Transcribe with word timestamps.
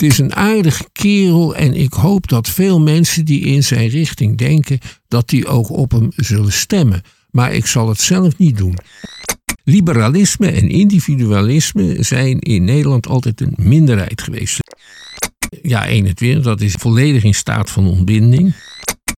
Het 0.00 0.10
is 0.10 0.18
een 0.18 0.34
aardige 0.34 0.84
kerel 0.92 1.56
en 1.56 1.74
ik 1.74 1.92
hoop 1.92 2.28
dat 2.28 2.48
veel 2.48 2.80
mensen 2.80 3.24
die 3.24 3.40
in 3.40 3.64
zijn 3.64 3.88
richting 3.88 4.38
denken, 4.38 4.78
dat 5.08 5.28
die 5.28 5.46
ook 5.46 5.70
op 5.70 5.90
hem 5.90 6.08
zullen 6.16 6.52
stemmen. 6.52 7.02
Maar 7.30 7.52
ik 7.52 7.66
zal 7.66 7.88
het 7.88 8.00
zelf 8.00 8.38
niet 8.38 8.56
doen. 8.56 8.76
Liberalisme 9.64 10.50
en 10.50 10.68
individualisme 10.68 12.02
zijn 12.02 12.38
in 12.38 12.64
Nederland 12.64 13.06
altijd 13.06 13.40
een 13.40 13.54
minderheid 13.56 14.22
geweest. 14.22 14.58
Ja, 15.62 15.86
21, 15.86 16.44
dat 16.44 16.60
is 16.60 16.72
volledig 16.72 17.24
in 17.24 17.34
staat 17.34 17.70
van 17.70 17.86
ontbinding. 17.86 18.54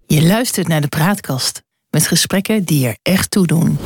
Je 0.07 0.23
luistert 0.23 0.69
naar 0.69 0.81
de 0.81 0.89
praatkast 0.89 1.63
met 1.91 2.07
gesprekken 2.07 2.65
die 2.65 2.87
er 2.87 2.97
echt 3.03 3.31
toe 3.31 3.47
doen. 3.47 3.79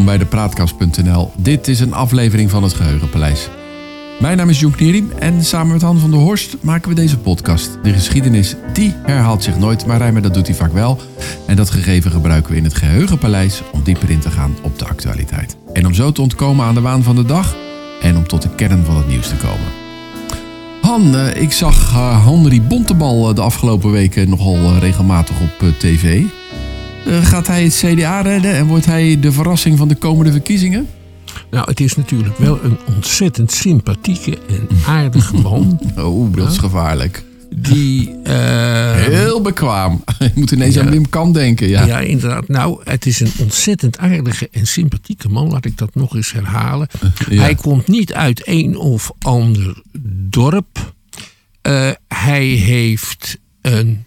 Welkom 0.00 0.18
bij 0.18 0.28
de 0.28 0.36
Praatkast.nl. 0.36 1.32
Dit 1.36 1.68
is 1.68 1.80
een 1.80 1.92
aflevering 1.92 2.50
van 2.50 2.62
het 2.62 2.72
Geheugenpaleis. 2.72 3.48
Mijn 4.20 4.36
naam 4.36 4.48
is 4.48 4.60
Joek 4.60 4.80
Nierim 4.80 5.10
en 5.18 5.44
samen 5.44 5.72
met 5.72 5.82
Han 5.82 5.98
van 5.98 6.10
der 6.10 6.20
Horst 6.20 6.56
maken 6.60 6.88
we 6.88 6.94
deze 6.94 7.18
podcast. 7.18 7.78
De 7.82 7.92
geschiedenis, 7.92 8.54
die 8.72 8.94
herhaalt 9.02 9.42
zich 9.42 9.58
nooit, 9.58 9.86
maar 9.86 9.98
Rijmer 9.98 10.22
dat 10.22 10.34
doet 10.34 10.46
hij 10.46 10.56
vaak 10.56 10.72
wel. 10.72 11.00
En 11.46 11.56
dat 11.56 11.70
gegeven 11.70 12.10
gebruiken 12.10 12.52
we 12.52 12.58
in 12.58 12.64
het 12.64 12.74
Geheugenpaleis 12.74 13.62
om 13.72 13.82
dieper 13.82 14.10
in 14.10 14.18
te 14.18 14.30
gaan 14.30 14.56
op 14.62 14.78
de 14.78 14.86
actualiteit. 14.86 15.56
En 15.72 15.86
om 15.86 15.94
zo 15.94 16.12
te 16.12 16.22
ontkomen 16.22 16.66
aan 16.66 16.74
de 16.74 16.80
waan 16.80 17.02
van 17.02 17.16
de 17.16 17.24
dag 17.24 17.56
en 18.00 18.16
om 18.16 18.26
tot 18.26 18.42
de 18.42 18.54
kern 18.54 18.84
van 18.84 18.96
het 18.96 19.08
nieuws 19.08 19.28
te 19.28 19.36
komen. 19.36 19.66
Han, 20.80 21.16
eh, 21.16 21.42
ik 21.42 21.52
zag 21.52 21.92
uh, 21.92 22.26
Henry 22.26 22.62
Bontebal 22.62 23.28
eh, 23.28 23.34
de 23.34 23.42
afgelopen 23.42 23.90
weken 23.90 24.28
nogal 24.28 24.78
regelmatig 24.78 25.40
op 25.40 25.78
tv. 25.78 26.22
Gaat 27.06 27.46
hij 27.46 27.62
het 27.64 27.82
CDA 27.84 28.20
redden 28.20 28.52
en 28.54 28.66
wordt 28.66 28.86
hij 28.86 29.20
de 29.20 29.32
verrassing 29.32 29.78
van 29.78 29.88
de 29.88 29.94
komende 29.94 30.32
verkiezingen? 30.32 30.88
Nou, 31.50 31.68
het 31.70 31.80
is 31.80 31.96
natuurlijk 31.96 32.38
wel 32.38 32.58
een 32.64 32.78
ontzettend 32.94 33.52
sympathieke 33.52 34.38
en 34.48 34.68
aardige 34.86 35.36
man. 35.42 35.80
Oh, 35.98 36.36
dat 36.36 36.50
is 36.50 36.58
gevaarlijk. 36.58 37.24
Die. 37.56 38.08
Uh, 38.24 38.94
Heel 39.16 39.40
bekwaam. 39.40 40.04
Je 40.18 40.30
moet 40.34 40.50
ineens 40.50 40.74
Ja. 40.74 40.82
aan 40.82 40.90
Wim 40.90 41.08
Kan 41.08 41.32
denken. 41.32 41.68
Ja. 41.68 41.84
ja, 41.84 41.98
inderdaad. 41.98 42.48
Nou, 42.48 42.80
het 42.84 43.06
is 43.06 43.20
een 43.20 43.32
ontzettend 43.38 43.98
aardige 43.98 44.48
en 44.52 44.66
sympathieke 44.66 45.28
man. 45.28 45.50
Laat 45.50 45.64
ik 45.64 45.78
dat 45.78 45.94
nog 45.94 46.14
eens 46.14 46.32
herhalen. 46.32 46.88
Ja. 47.28 47.40
Hij 47.42 47.54
komt 47.54 47.88
niet 47.88 48.12
uit 48.12 48.42
een 48.44 48.76
of 48.76 49.10
ander 49.18 49.82
dorp. 50.28 50.92
Eh, 51.62 51.90
hij 52.08 52.44
heeft 52.46 53.38
een 53.62 54.04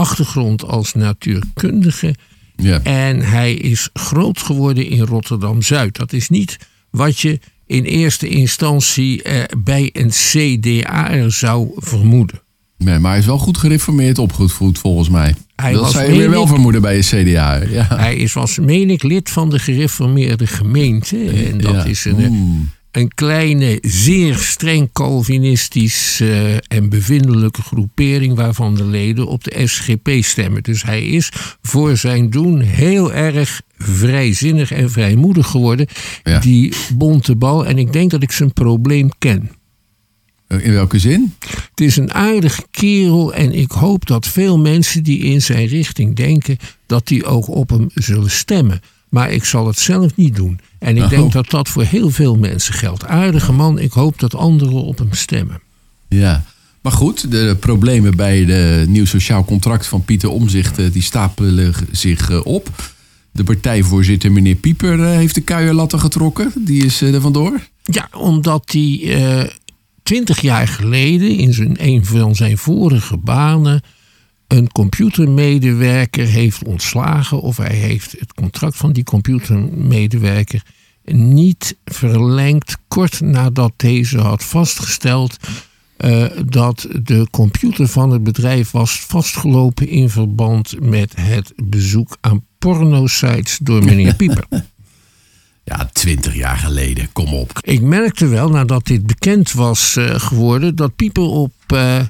achtergrond 0.00 0.64
als 0.66 0.94
natuurkundige. 0.94 2.14
Ja. 2.56 2.80
En 2.82 3.20
hij 3.20 3.54
is 3.54 3.88
groot 3.92 4.40
geworden 4.40 4.86
in 4.86 5.00
Rotterdam 5.00 5.62
Zuid. 5.62 5.96
Dat 5.96 6.12
is 6.12 6.28
niet 6.28 6.56
wat 6.90 7.18
je 7.20 7.38
in 7.66 7.84
eerste 7.84 8.28
instantie 8.28 9.22
eh, 9.22 9.42
bij 9.58 9.90
een 9.92 10.10
CDA 10.10 11.28
zou 11.28 11.70
vermoeden. 11.76 12.40
Nee, 12.78 12.98
maar 12.98 13.10
hij 13.10 13.20
is 13.20 13.26
wel 13.26 13.38
goed 13.38 13.58
gereformeerd 13.58 14.18
opgevoed 14.18 14.78
volgens 14.78 15.08
mij. 15.08 15.34
Hij 15.56 15.72
dat 15.72 15.80
was, 15.82 15.92
zou 15.92 16.10
je 16.10 16.16
weer 16.18 16.30
wel 16.30 16.46
vermoeden 16.46 16.82
bij 16.82 16.96
je 16.96 17.02
CDA. 17.02 17.54
Ja. 17.54 17.86
Hij 17.96 18.16
is, 18.16 18.32
was, 18.32 18.58
meen 18.58 18.90
ik, 18.90 19.02
lid 19.02 19.30
van 19.30 19.50
de 19.50 19.58
gereformeerde 19.58 20.46
gemeente. 20.46 21.16
En 21.30 21.58
dat 21.58 21.72
Ja. 21.74 21.84
is 21.84 22.04
een, 22.04 22.26
Oeh. 22.30 22.60
Een 22.90 23.14
kleine, 23.14 23.78
zeer 23.80 24.36
streng 24.36 24.92
Calvinistisch 24.92 26.20
eh, 26.20 26.54
en 26.54 26.88
bevindelijke 26.88 27.62
groepering 27.62 28.34
waarvan 28.34 28.74
de 28.74 28.84
leden 28.84 29.26
op 29.26 29.44
de 29.44 29.66
SGP 29.66 30.10
stemmen. 30.20 30.62
Dus 30.62 30.82
hij 30.82 31.04
is 31.06 31.32
voor 31.62 31.96
zijn 31.96 32.30
doen 32.30 32.60
heel 32.60 33.12
erg 33.12 33.62
vrijzinnig 33.78 34.72
en 34.72 34.90
vrijmoedig 34.90 35.46
geworden. 35.46 35.86
Ja. 36.22 36.38
Die 36.38 36.72
bonte 36.94 37.36
bal. 37.36 37.66
En 37.66 37.78
ik 37.78 37.92
denk 37.92 38.10
dat 38.10 38.22
ik 38.22 38.32
zijn 38.32 38.52
probleem 38.52 39.10
ken. 39.18 39.50
In 40.48 40.72
welke 40.72 40.98
zin? 40.98 41.34
Het 41.70 41.80
is 41.80 41.96
een 41.96 42.12
aardige 42.12 42.62
kerel 42.70 43.34
en 43.34 43.52
ik 43.52 43.70
hoop 43.70 44.06
dat 44.06 44.26
veel 44.26 44.58
mensen 44.58 45.02
die 45.02 45.18
in 45.18 45.42
zijn 45.42 45.66
richting 45.66 46.16
denken, 46.16 46.56
dat 46.86 47.06
die 47.06 47.24
ook 47.24 47.48
op 47.48 47.70
hem 47.70 47.86
zullen 47.94 48.30
stemmen. 48.30 48.80
Maar 49.10 49.30
ik 49.32 49.44
zal 49.44 49.66
het 49.66 49.78
zelf 49.78 50.16
niet 50.16 50.36
doen. 50.36 50.60
En 50.78 50.96
ik 50.96 51.02
Oh. 51.02 51.08
denk 51.08 51.32
dat 51.32 51.50
dat 51.50 51.68
voor 51.68 51.82
heel 51.82 52.10
veel 52.10 52.36
mensen 52.36 52.74
geldt. 52.74 53.06
Aardige 53.06 53.52
man, 53.52 53.78
ik 53.78 53.92
hoop 53.92 54.18
dat 54.20 54.34
anderen 54.34 54.82
op 54.82 54.98
hem 54.98 55.12
stemmen. 55.12 55.60
Ja. 56.08 56.44
Maar 56.80 56.92
goed, 56.92 57.30
de 57.30 57.56
problemen 57.60 58.16
bij 58.16 58.44
de 58.44 58.84
nieuw 58.88 59.04
sociaal 59.04 59.44
contract 59.44 59.86
van 59.86 60.04
Pieter 60.04 60.28
Omzicht 60.28 60.78
eh, 60.78 60.92
die 60.92 61.02
stapelen 61.02 61.74
zich 61.90 62.30
eh, 62.30 62.46
op. 62.46 62.92
De 63.32 63.44
partijvoorzitter, 63.44 64.32
meneer 64.32 64.54
Pieper, 64.54 65.00
eh, 65.04 65.10
heeft 65.10 65.34
de 65.34 65.40
kuierlatten 65.40 66.00
getrokken. 66.00 66.52
Die 66.56 66.84
is 66.84 67.00
er 67.00 67.20
vandoor. 67.20 67.60
Ja, 67.82 68.08
omdat 68.16 68.72
hij 68.72 69.50
twintig 70.02 70.40
jaar 70.40 70.68
geleden 70.68 71.36
in 71.36 71.52
zijn, 71.54 71.74
een 71.78 72.04
van 72.04 72.34
zijn 72.34 72.58
vorige 72.58 73.16
banen 73.16 73.82
een 74.52 74.72
computermedewerker 74.72 76.26
heeft 76.26 76.64
ontslagen. 76.64 77.40
Of 77.40 77.56
hij 77.56 77.76
heeft 77.76 78.14
het 78.18 78.34
contract 78.34 78.76
van 78.76 78.92
die 78.92 79.04
computermedewerker 79.04 80.62
niet 81.04 81.76
verlengd. 81.84 82.76
Kort 82.88 83.20
nadat 83.20 83.72
deze 83.76 84.18
had 84.18 84.44
vastgesteld 84.44 85.36
eh, 85.96 86.24
dat 86.46 86.86
de 87.02 87.26
computer 87.30 87.88
van 87.88 88.10
het 88.10 88.22
bedrijf 88.22 88.70
was 88.70 89.00
vastgelopen 89.00 89.88
in 89.88 90.10
verband 90.10 90.80
met 90.80 91.12
het 91.16 91.52
bezoek 91.64 92.16
aan 92.20 92.44
pornosites 92.58 93.58
door 93.62 93.84
meneer 93.84 94.14
Pieper. 94.14 94.44
Ja, 95.64 95.88
twintig 95.92 96.34
jaar 96.34 96.56
geleden. 96.56 97.12
Kom 97.12 97.34
op. 97.34 97.58
Ik 97.60 97.80
merkte 97.80 98.26
wel, 98.26 98.48
nadat 98.48 98.86
dit 98.86 99.06
bekend 99.06 99.52
was 99.52 99.96
eh, 99.96 100.20
geworden, 100.20 100.76
dat 100.76 100.96
Pieper 100.96 101.22
op, 101.22 101.52
eh, 101.66 102.00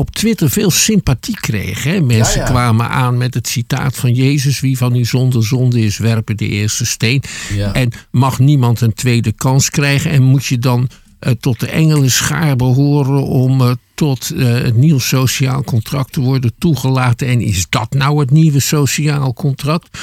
op 0.00 0.10
Twitter 0.10 0.50
veel 0.50 0.70
sympathie 0.70 1.40
kreeg. 1.40 1.82
Hè? 1.82 2.00
Mensen 2.00 2.40
Ja, 2.40 2.46
ja. 2.46 2.50
kwamen 2.50 2.88
aan 2.88 3.16
met 3.16 3.34
het 3.34 3.48
citaat 3.48 3.96
van 3.96 4.14
Jezus: 4.14 4.60
Wie 4.60 4.76
van 4.76 4.96
u 4.96 5.04
zonder 5.04 5.44
zonde 5.46 5.80
is, 5.80 5.98
werpen 5.98 6.36
de 6.36 6.48
eerste 6.48 6.86
steen. 6.86 7.22
Ja. 7.54 7.72
En 7.72 7.92
mag 8.10 8.38
niemand 8.38 8.80
een 8.80 8.94
tweede 8.94 9.32
kans 9.32 9.70
krijgen? 9.70 10.10
En 10.10 10.22
moet 10.22 10.44
je 10.46 10.58
dan 10.58 10.88
eh, 11.18 11.32
tot 11.40 11.60
de 11.60 11.66
engelenschaar 11.66 12.56
behoren 12.56 13.22
om 13.22 13.60
eh, 13.60 13.70
tot 13.94 14.30
eh, 14.30 14.46
het 14.46 14.76
nieuw 14.76 14.98
sociaal 14.98 15.64
contract 15.64 16.12
te 16.12 16.20
worden 16.20 16.52
toegelaten? 16.58 17.26
En 17.28 17.40
is 17.40 17.66
dat 17.68 17.92
nou 17.92 18.20
het 18.20 18.30
nieuwe 18.30 18.60
sociaal 18.60 19.32
contract? 19.32 19.98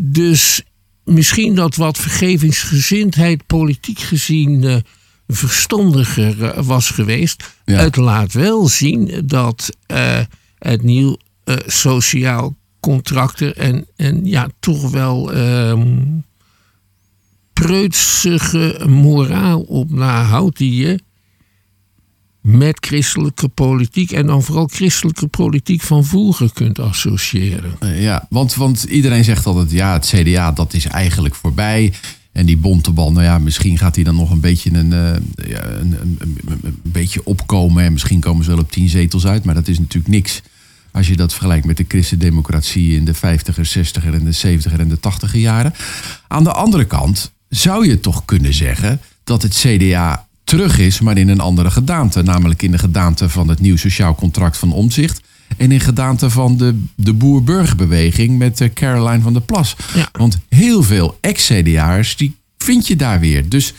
Dus 0.00 0.62
misschien 1.04 1.54
dat 1.54 1.76
wat 1.76 1.98
vergevingsgezindheid 1.98 3.46
politiek 3.46 3.98
gezien 3.98 4.82
verstandiger 5.28 6.44
eh, 6.44 6.64
was 6.64 6.90
geweest. 6.90 7.54
Ja. 7.64 7.78
Het 7.78 7.96
laat 7.96 8.32
wel 8.32 8.68
zien 8.68 9.22
dat 9.24 9.70
eh, 9.86 10.20
het 10.58 10.82
nieuw 10.82 11.16
eh, 11.44 11.56
sociaal 11.66 12.56
contract 12.80 13.40
er 13.40 13.56
en, 13.56 13.86
en 13.96 14.26
ja, 14.26 14.48
toch 14.60 14.90
wel 14.90 15.32
ehm 15.32 16.04
preutsige 17.52 18.80
moraal 18.88 19.60
op 19.60 19.90
nahoudt 19.90 20.58
die 20.58 20.74
je 20.74 20.98
met 22.40 22.86
christelijke 22.86 23.48
politiek 23.48 24.10
en 24.10 24.26
dan 24.26 24.42
vooral 24.42 24.66
christelijke 24.66 25.26
politiek 25.26 25.82
van 25.82 26.04
vroeger 26.04 26.52
kunt 26.52 26.78
associëren. 26.78 27.76
Ja, 27.80 28.26
want, 28.30 28.54
want 28.54 28.82
iedereen 28.82 29.24
zegt 29.24 29.46
altijd, 29.46 29.70
ja, 29.70 29.92
het 29.92 30.06
CDA, 30.06 30.52
dat 30.52 30.74
is 30.74 30.86
eigenlijk 30.86 31.34
voorbij. 31.34 31.92
En 32.36 32.46
die 32.46 32.56
bontebal, 32.56 33.12
nou 33.12 33.24
ja, 33.24 33.38
misschien 33.38 33.78
gaat 33.78 33.94
hij 33.94 34.04
dan 34.04 34.16
nog 34.16 34.30
een 34.30 34.40
beetje, 34.40 34.70
een, 34.74 34.92
eh, 34.92 35.08
een, 35.08 35.96
een, 36.00 36.18
een- 36.20 36.58
een 36.62 36.78
beetje 36.82 37.24
opkomen. 37.24 37.84
En 37.84 37.92
misschien 37.92 38.20
komen 38.20 38.44
ze 38.44 38.50
wel 38.50 38.58
op 38.60 38.70
tien 38.72 38.88
zetels 38.88 39.26
uit. 39.26 39.44
Maar 39.44 39.54
dat 39.54 39.68
is 39.68 39.78
natuurlijk 39.78 40.14
niks 40.14 40.42
als 40.92 41.06
je 41.08 41.16
dat 41.16 41.32
vergelijkt 41.32 41.66
met 41.66 41.76
de 41.76 41.84
christendemocratie 41.88 42.96
in 42.96 43.04
de 43.04 43.14
50er, 43.14 43.64
60er 43.78 44.14
en 44.14 44.24
de 44.24 44.58
70er 44.58 44.78
en 44.80 44.88
de 44.88 44.98
80er 44.98 45.30
jaren. 45.38 45.74
Aan 46.28 46.44
de 46.44 46.52
andere 46.52 46.84
kant 46.84 47.32
zou 47.48 47.86
je 47.88 48.00
toch 48.00 48.24
kunnen 48.24 48.54
zeggen 48.54 49.00
dat 49.24 49.42
het 49.42 49.54
CDA 49.54 50.26
terug 50.44 50.78
is, 50.78 51.00
maar 51.00 51.18
in 51.18 51.28
een 51.28 51.40
andere 51.40 51.70
gedaante. 51.70 52.22
Namelijk 52.22 52.62
in 52.62 52.70
de 52.70 52.78
gedaante 52.78 53.28
van 53.28 53.48
het 53.48 53.60
nieuw 53.60 53.76
sociaal 53.76 54.14
contract 54.14 54.56
van 54.56 54.72
Omzicht. 54.72 55.20
En 55.56 55.72
in 55.72 55.80
gedaante 55.80 56.30
van 56.30 56.56
de, 56.56 56.82
de 56.94 57.12
boer-burgerbeweging 57.12 58.38
met 58.38 58.60
eh, 58.60 58.72
Caroline 58.74 59.22
van 59.22 59.32
der 59.32 59.42
Plas. 59.42 59.76
Ja. 59.94 60.08
Want 60.12 60.38
heel 60.48 60.82
veel 60.82 61.18
ex-CDA'ers, 61.20 62.16
die 62.16 62.36
vind 62.58 62.86
je 62.86 62.96
daar 62.96 63.20
weer. 63.20 63.48
Dus 63.48 63.72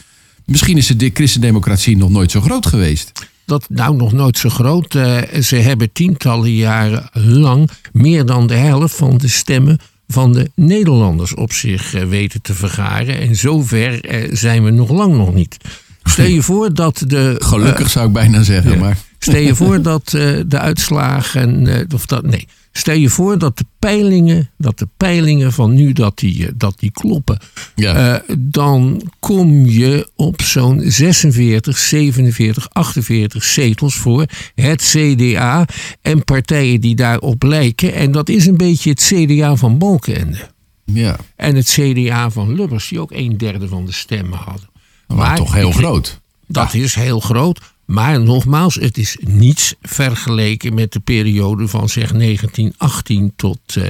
misschien 0.46 0.78
is 0.78 0.88
de 0.88 1.12
christendemocratie 1.14 1.98
nog 1.98 2.10
nooit 2.10 2.32
zo 2.32 2.42
groot 2.42 2.66
geweest. 2.66 3.12
Dat 3.46 3.66
nou 3.70 3.96
nog 3.96 4.12
nooit 4.12 4.38
zo 4.38 4.50
groot. 4.50 4.96
Eh, 4.96 5.42
ze 5.42 5.56
hebben 5.56 5.92
tientallen 5.92 6.56
jaren 6.56 7.10
lang 7.14 7.70
meer 7.92 8.26
dan 8.26 8.48
de 8.48 8.56
helft 8.56 8.96
van 8.96 9.18
de 9.18 9.28
stemmen 9.28 9.80
van 10.08 10.34
de 10.34 10.52
Nederlanders 10.56 11.34
op 11.34 11.54
zich 11.54 11.94
eh, 11.94 12.04
weten 12.04 12.42
te 12.42 12.54
vergaren. 12.54 13.20
En 13.20 13.36
zover 13.36 14.00
zijn 14.32 14.64
we 14.64 14.70
nog 14.70 14.90
lang 14.90 15.16
nog 15.16 15.34
niet. 15.34 15.58
Stel 16.04 16.26
je 16.26 16.42
voor 16.42 16.74
dat 16.74 17.04
de. 17.08 17.36
Gelukkig 17.40 17.90
zou 17.90 18.08
ik 18.08 18.14
bijna 18.14 18.44
zeggen. 18.44 18.80
Maar 18.80 18.98
Stel 19.20 19.40
je 19.42 19.56
voor 19.56 19.82
dat 19.82 20.14
eh, 20.14 20.40
de 20.48 20.60
uitslagen. 20.60 21.68
eh, 21.68 21.84
of 21.94 22.06
dat, 22.06 22.24
nee. 22.26 22.48
Stel 22.72 22.96
je 22.96 23.10
voor 23.10 23.38
dat 23.38 23.58
de 23.58 23.66
peilingen, 23.80 24.50
dat 24.58 24.80
de 24.80 24.88
peilingen 24.98 25.54
van 25.54 25.74
nu 25.74 25.94
dat 25.94 26.18
die, 26.18 26.46
eh, 26.48 26.52
dat 26.56 26.80
die 26.80 26.92
kloppen. 26.92 27.40
Ja. 27.76 28.24
Dan 28.38 29.02
kom 29.20 29.66
je 29.66 30.10
op 30.16 30.42
zo'n 30.42 30.82
46, 30.86 31.78
47, 31.78 32.68
48 32.72 33.44
zetels 33.44 33.96
voor 33.96 34.26
het 34.56 34.82
CDA 34.82 35.66
en 36.02 36.24
partijen 36.24 36.82
die 36.82 36.96
daarop 36.96 37.44
lijken. 37.44 37.94
En 37.94 38.12
dat 38.12 38.30
is 38.30 38.46
een 38.46 38.58
beetje 38.58 38.90
het 38.90 39.02
CDA 39.14 39.56
van 39.56 39.78
Balkenende. 39.78 40.38
ja. 40.86 41.16
En 41.36 41.56
het 41.56 41.68
CDA 41.80 42.30
van 42.30 42.56
Lubbers, 42.56 42.88
die 42.88 43.00
ook 43.00 43.12
een 43.12 43.38
derde 43.38 43.68
van 43.68 43.86
de 43.86 43.92
stemmen 43.92 44.38
hadden. 44.40 44.70
Maar, 45.08 45.38
toch 45.38 45.54
heel 45.54 45.70
ik- 45.70 45.76
groot. 45.76 46.20
Dat 46.48 46.74
is 46.74 46.96
heel 46.96 47.20
groot. 47.20 47.60
Maar 47.88 48.22
nogmaals, 48.22 48.76
het 48.76 48.98
is 48.98 49.18
niets 49.20 49.76
vergeleken 49.82 50.74
met 50.74 50.92
de 50.94 51.00
periode 51.00 51.68
van 51.68 51.90
zeg 51.90 52.12
1918 52.12 53.34
tot 53.36 53.60
eh, 53.76 53.84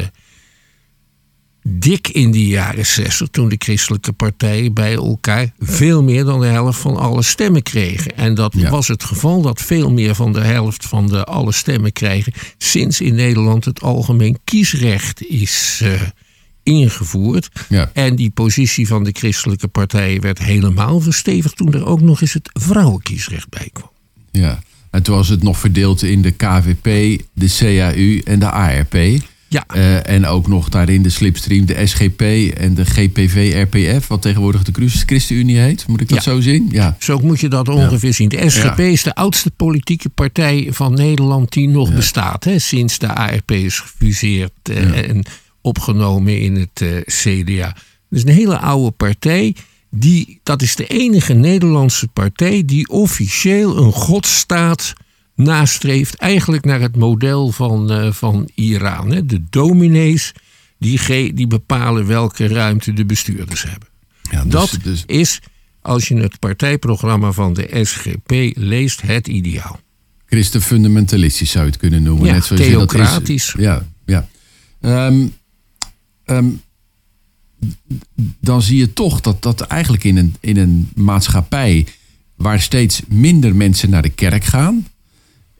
dik 1.64 2.08
in 2.08 2.32
de 2.32 2.48
jaren 2.48 2.86
60, 2.86 3.28
toen 3.28 3.50
de 3.50 3.56
christelijke 3.60 4.14
partijen 4.14 4.74
bij 4.74 4.94
elkaar 4.94 5.52
veel 5.60 6.04
meer 6.04 6.24
dan 6.24 6.40
de 6.40 6.46
helft 6.46 6.80
van 6.80 6.98
alle 6.98 7.24
stemmen 7.24 7.64
kregen. 7.64 8.18
En 8.18 8.34
dat 8.34 8.54
Ja. 8.58 8.70
was 8.70 8.88
het 8.88 9.04
geval 9.04 9.42
dat 9.42 9.62
veel 9.62 9.92
meer 9.92 10.16
van 10.16 10.34
de 10.34 10.42
helft 10.42 10.86
van 10.86 11.08
de 11.08 11.24
alle 11.24 11.52
stemmen 11.52 11.92
krijgen 11.92 12.34
sinds 12.58 13.02
in 13.02 13.16
Nederland 13.16 13.66
het 13.66 13.82
algemeen 13.82 14.38
kiesrecht 14.44 15.26
is 15.26 15.80
eh, 15.84 16.02
ingevoerd. 16.68 17.50
Ja. 17.69 17.90
En 17.94 18.16
die 18.16 18.30
positie 18.30 18.88
van 18.88 19.04
de 19.04 19.12
christelijke 19.14 19.68
partijen 19.68 20.22
werd 20.22 20.40
helemaal 20.40 21.00
verstevigd 21.00 21.56
toen 21.58 21.74
er 21.74 21.86
ook 21.86 22.02
nog 22.02 22.22
eens 22.22 22.34
het 22.34 22.50
vrouwenkiesrecht 22.54 23.50
bij 23.50 23.69
kwam. 23.74 23.90
Ja. 24.31 24.60
En 24.92 25.04
toen 25.04 25.16
was 25.16 25.28
het 25.30 25.44
nog 25.44 25.58
verdeeld 25.58 26.04
in 26.04 26.22
de 26.22 26.31
KVP, 26.31 27.22
de 27.34 27.56
CAU 27.60 28.19
en 28.19 28.40
de 28.40 28.50
ARP. 28.52 28.96
Ja. 29.50 29.64
Eh, 29.68 30.10
en 30.10 30.25
ook 30.25 30.48
nog 30.48 30.69
daarin 30.69 31.02
de 31.02 31.10
slipstream, 31.10 31.66
de 31.66 31.86
SGP 31.86 32.22
en 32.58 32.74
de 32.74 32.86
GPV-RPF, 32.86 34.08
wat 34.08 34.22
tegenwoordig 34.22 34.64
de 34.64 34.72
Christ- 34.72 35.04
ChristenUnie 35.06 35.58
heet. 35.58 35.88
Moet 35.88 36.02
ik 36.02 36.10
dat 36.10 36.24
Ja. 36.24 36.31
zo 36.31 36.40
zien? 36.42 36.68
Ja. 36.72 36.96
Zo 37.00 37.19
moet 37.19 37.40
je 37.40 37.48
dat 37.48 37.68
ongeveer 37.69 38.14
zien. 38.14 38.30
De 38.30 38.50
SGP 38.50 38.78
Ja. 38.78 38.84
is 38.84 39.04
de 39.04 39.16
oudste 39.16 39.52
politieke 39.52 40.10
partij 40.10 40.68
van 40.72 40.94
Nederland 40.94 41.52
die 41.54 41.68
nog 41.69 41.94
bestaat. 41.94 42.44
Hè, 42.44 42.60
sinds 42.60 43.00
de 43.00 43.08
ARP 43.08 43.52
is 43.52 43.80
gefuseerd 43.80 44.52
eh, 44.64 45.10
en 45.10 45.24
opgenomen 45.62 46.39
in 46.42 46.56
het 46.56 46.81
eh, 46.81 47.01
CDA. 47.06 47.75
Dus 48.09 48.21
een 48.21 48.30
hele 48.30 48.57
oude 48.57 48.92
partij. 48.92 49.56
Die, 49.89 50.39
dat 50.44 50.62
is 50.62 50.75
de 50.75 50.88
enige 50.88 51.33
Nederlandse 51.33 52.07
partij 52.07 52.63
die 52.65 52.88
officieel 52.89 53.77
een 53.77 53.92
godstaat 53.92 54.94
nastreeft. 55.36 56.15
Eigenlijk 56.15 56.65
naar 56.65 56.81
het 56.81 56.95
model 56.95 57.51
van, 57.51 57.92
eh, 57.92 58.12
van 58.12 58.50
Iran. 58.56 59.12
Hè. 59.12 59.25
De 59.25 59.44
dominees 59.50 60.33
die, 60.80 61.33
die 61.33 61.48
bepalen 61.48 62.07
welke 62.07 62.48
ruimte 62.48 62.94
de 62.94 63.06
bestuurders 63.06 63.63
hebben. 63.63 63.88
ja 64.31 64.44
dus- 64.44 64.51
Dat 64.51 64.77
dus- 64.83 65.04
is, 65.06 65.39
als 65.81 66.07
je 66.07 66.15
het 66.15 66.39
partijprogramma 66.39 67.31
van 67.31 67.54
de 67.54 67.80
SGP 67.83 68.31
leest, 68.57 69.01
het 69.01 69.27
ideaal. 69.27 69.80
Christen-fundamentalistisch 70.25 71.51
zou 71.51 71.65
je 71.65 71.71
het 71.71 71.80
kunnen 71.80 72.04
noemen. 72.04 72.25
Ja, 72.25 72.33
net 72.33 72.45
zoals 72.45 72.65
je 72.65 72.71
dat 72.71 72.81
is. 72.81 72.89
theocratisch. 72.89 73.54
Ja, 73.57 73.86
ja. 74.06 74.27
Ehm, 74.81 75.27
ehm, 76.28 76.50
dan 78.40 78.62
zie 78.62 78.78
je 78.78 78.94
toch 78.94 79.22
dat, 79.22 79.42
dat 79.42 79.62
eigenlijk 79.62 80.04
in 80.04 80.18
een, 80.18 80.36
in 80.40 80.58
een 80.58 80.90
maatschappij 80.96 81.86
waar 82.36 82.62
steeds 82.62 83.02
minder 83.08 83.56
mensen 83.56 83.90
naar 83.90 84.02
de 84.02 84.10
kerk 84.10 84.44
gaan, 84.44 84.88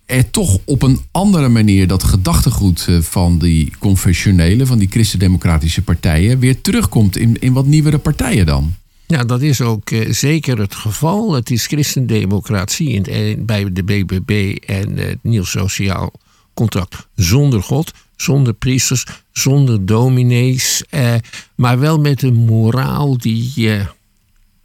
er 0.06 0.30
toch 0.30 0.60
op 0.66 0.82
een 0.82 1.00
andere 1.12 1.50
manier 1.50 1.88
dat 1.88 2.04
gedachtegoed 2.04 2.86
eh, 2.88 3.00
van 3.00 3.40
die 3.40 3.72
confessionele, 3.80 4.66
van 4.66 4.78
die 4.78 4.88
christendemocratische 4.90 5.82
partijen, 5.82 6.40
weer 6.40 6.62
terugkomt 6.62 7.18
in, 7.18 7.40
in 7.40 7.54
wat 7.54 7.66
nieuwere 7.66 7.98
partijen 7.98 8.46
dan. 8.46 8.76
Ja, 9.08 9.24
dat 9.24 9.42
is 9.42 9.62
ook 9.62 9.90
eh, 9.90 10.12
zeker 10.12 10.60
het 10.60 10.76
geval. 10.76 11.34
Het 11.34 11.52
is 11.52 11.68
christendemocratie 11.68 12.90
in, 12.90 13.06
eh, 13.06 13.38
bij 13.40 13.74
de 13.74 13.84
BBB 13.84 14.58
en 14.66 14.98
het 14.98 15.20
Nieuw 15.22 15.44
Sociaal 15.44 16.14
Contract 16.58 17.08
zonder 17.16 17.64
God, 17.64 17.92
zonder 18.16 18.54
priesters, 18.54 19.06
zonder 19.32 19.86
dominees, 19.86 20.84
eh, 20.90 21.14
maar 21.56 21.80
wel 21.80 22.00
met 22.00 22.22
een 22.22 22.36
moraal 22.36 23.18
die 23.18 23.54
eh, 23.56 23.86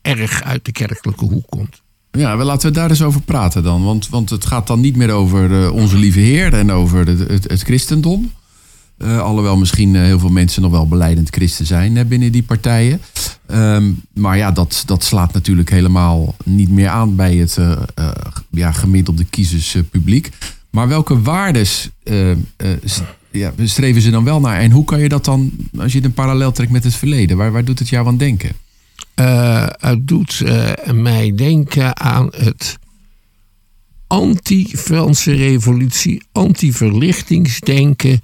erg 0.03 0.43
uit 0.43 0.65
de 0.65 0.73
kerkelijke 0.73 1.25
hoek 1.25 1.47
komt. 1.49 1.83
Ja, 2.19 2.37
laten 2.37 2.69
we 2.69 2.75
daar 2.75 2.91
eens 2.91 3.03
over 3.03 3.23
praten 3.23 3.63
dan. 3.63 3.85
Want, 3.85 4.09
want 4.09 4.31
het 4.31 4.47
gaat 4.47 4.67
dan 4.67 4.81
niet 4.81 4.97
meer 4.97 5.11
over 5.11 5.65
eh, 5.65 5.73
onze 5.73 5.97
lieve 5.97 6.21
Heer 6.21 6.55
en 6.55 6.73
over 6.73 7.07
het, 7.07 7.49
het, 7.49 7.63
christendom. 7.63 8.33
Eh, 8.99 9.21
alhoewel 9.21 9.57
misschien 9.57 9.97
eh, 9.97 10.03
heel 10.03 10.19
veel 10.19 10.31
mensen 10.31 10.63
nog 10.63 10.71
wel 10.71 10.89
beleidend 10.89 11.29
christen 11.31 11.67
zijn 11.67 12.09
binnen 12.09 12.33
die 12.33 12.43
partijen. 12.43 13.01
Ehm, 13.47 13.91
maar 14.15 14.37
ja, 14.37 14.51
dat, 14.51 14.83
dat 14.87 15.05
slaat 15.05 15.33
natuurlijk 15.33 15.71
helemaal 15.71 16.35
niet 16.45 16.71
meer 16.71 16.89
aan 16.89 17.17
bij 17.17 17.37
het 17.37 17.59
ja, 18.51 18.73
gemiddelde 18.73 19.25
kiezerspubliek. 19.25 20.31
Maar 20.73 20.89
welke 20.89 21.23
waardes 21.23 21.91
ja, 23.31 23.53
streven 23.65 24.03
ze 24.03 24.11
dan 24.11 24.25
wel 24.25 24.41
naar? 24.41 24.61
En 24.61 24.71
hoe 24.71 24.85
kan 24.85 25.01
je 25.01 25.09
dat 25.09 25.25
dan, 25.25 25.53
als 25.79 25.93
je 25.93 26.05
een 26.05 26.15
parallel 26.15 26.53
trekt 26.53 26.71
met 26.71 26.85
het 26.85 26.95
verleden, 26.95 27.37
waar, 27.37 27.53
waar 27.53 27.65
doet 27.65 27.79
het 27.79 27.89
jou 27.89 28.07
aan 28.07 28.17
denken? 28.17 28.53
Eh, 29.15 29.67
het 29.71 30.09
doet 30.09 30.43
mij 30.93 31.33
denken 31.35 32.01
aan 32.01 32.29
het 32.37 32.79
anti-Franse 34.07 35.33
revolutie, 35.33 36.23
anti-verlichtingsdenken 36.33 38.21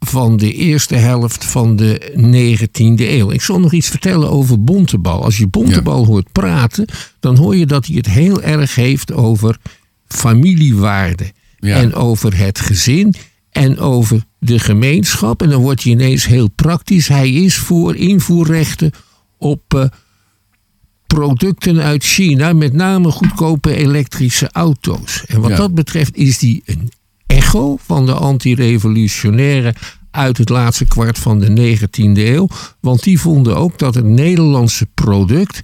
van 0.00 0.36
de 0.36 0.52
eerste 0.52 0.94
helft 0.94 1.44
van 1.44 1.76
de 1.76 2.12
19e 2.16 3.10
eeuw. 3.10 3.30
Ik 3.30 3.42
zal 3.42 3.60
nog 3.60 3.72
iets 3.72 3.88
vertellen 3.88 4.30
over 4.30 4.64
Bontebal. 4.64 5.24
Als 5.24 5.38
je 5.38 5.46
Bontebal 5.46 6.06
hoort 6.06 6.32
praten, 6.32 6.86
dan 7.20 7.36
hoor 7.36 7.56
je 7.56 7.66
dat 7.66 7.86
hij 7.86 7.96
het 7.96 8.06
heel 8.06 8.42
erg 8.42 8.74
heeft 8.74 9.12
over 9.12 9.58
familiewaarden. 10.06 11.32
Ja. 11.62 11.76
En 11.76 11.94
over 11.94 12.36
het 12.38 12.60
gezin 12.60 13.14
en 13.50 13.78
over 13.78 14.24
de 14.38 14.58
gemeenschap. 14.58 15.42
En 15.42 15.48
dan 15.48 15.60
wordt 15.62 15.82
hij 15.82 15.92
ineens 15.92 16.26
heel 16.26 16.48
praktisch. 16.48 17.08
Hij 17.08 17.30
is 17.32 17.56
voor 17.56 17.96
invoerrechten 17.96 18.90
op 19.38 19.74
eh, 19.74 19.84
producten 21.06 21.80
uit 21.80 22.04
China, 22.04 22.52
met 22.52 22.72
name 22.72 23.10
goedkope 23.10 23.74
elektrische 23.76 24.48
auto's. 24.52 25.24
En 25.26 25.40
wat 25.40 25.50
Ja. 25.50 25.56
dat 25.56 25.74
betreft 25.74 26.16
is 26.16 26.38
die 26.38 26.62
een 26.66 26.90
echo 27.26 27.76
van 27.84 28.06
de 28.06 28.12
antirevolutionaire 28.12 29.74
uit 30.10 30.38
het 30.38 30.48
laatste 30.48 30.84
kwart 30.84 31.18
van 31.18 31.38
de 31.38 31.76
19e 31.76 32.18
eeuw. 32.26 32.48
Want 32.80 33.02
die 33.02 33.20
vonden 33.20 33.56
ook 33.56 33.78
dat 33.78 33.94
het 33.94 34.04
Nederlandse 34.04 34.86
product 34.94 35.60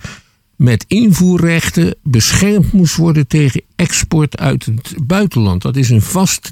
met 0.59 0.85
invoerrechten 0.89 1.95
beschermd 2.03 2.73
moest 2.73 2.97
worden 2.97 3.27
tegen 3.27 3.63
export 3.77 4.37
uit 4.37 4.67
het 4.67 4.95
buitenland. 5.07 5.63
Dat 5.63 5.77
is 5.77 5.91
een 5.91 6.03
vast 6.03 6.51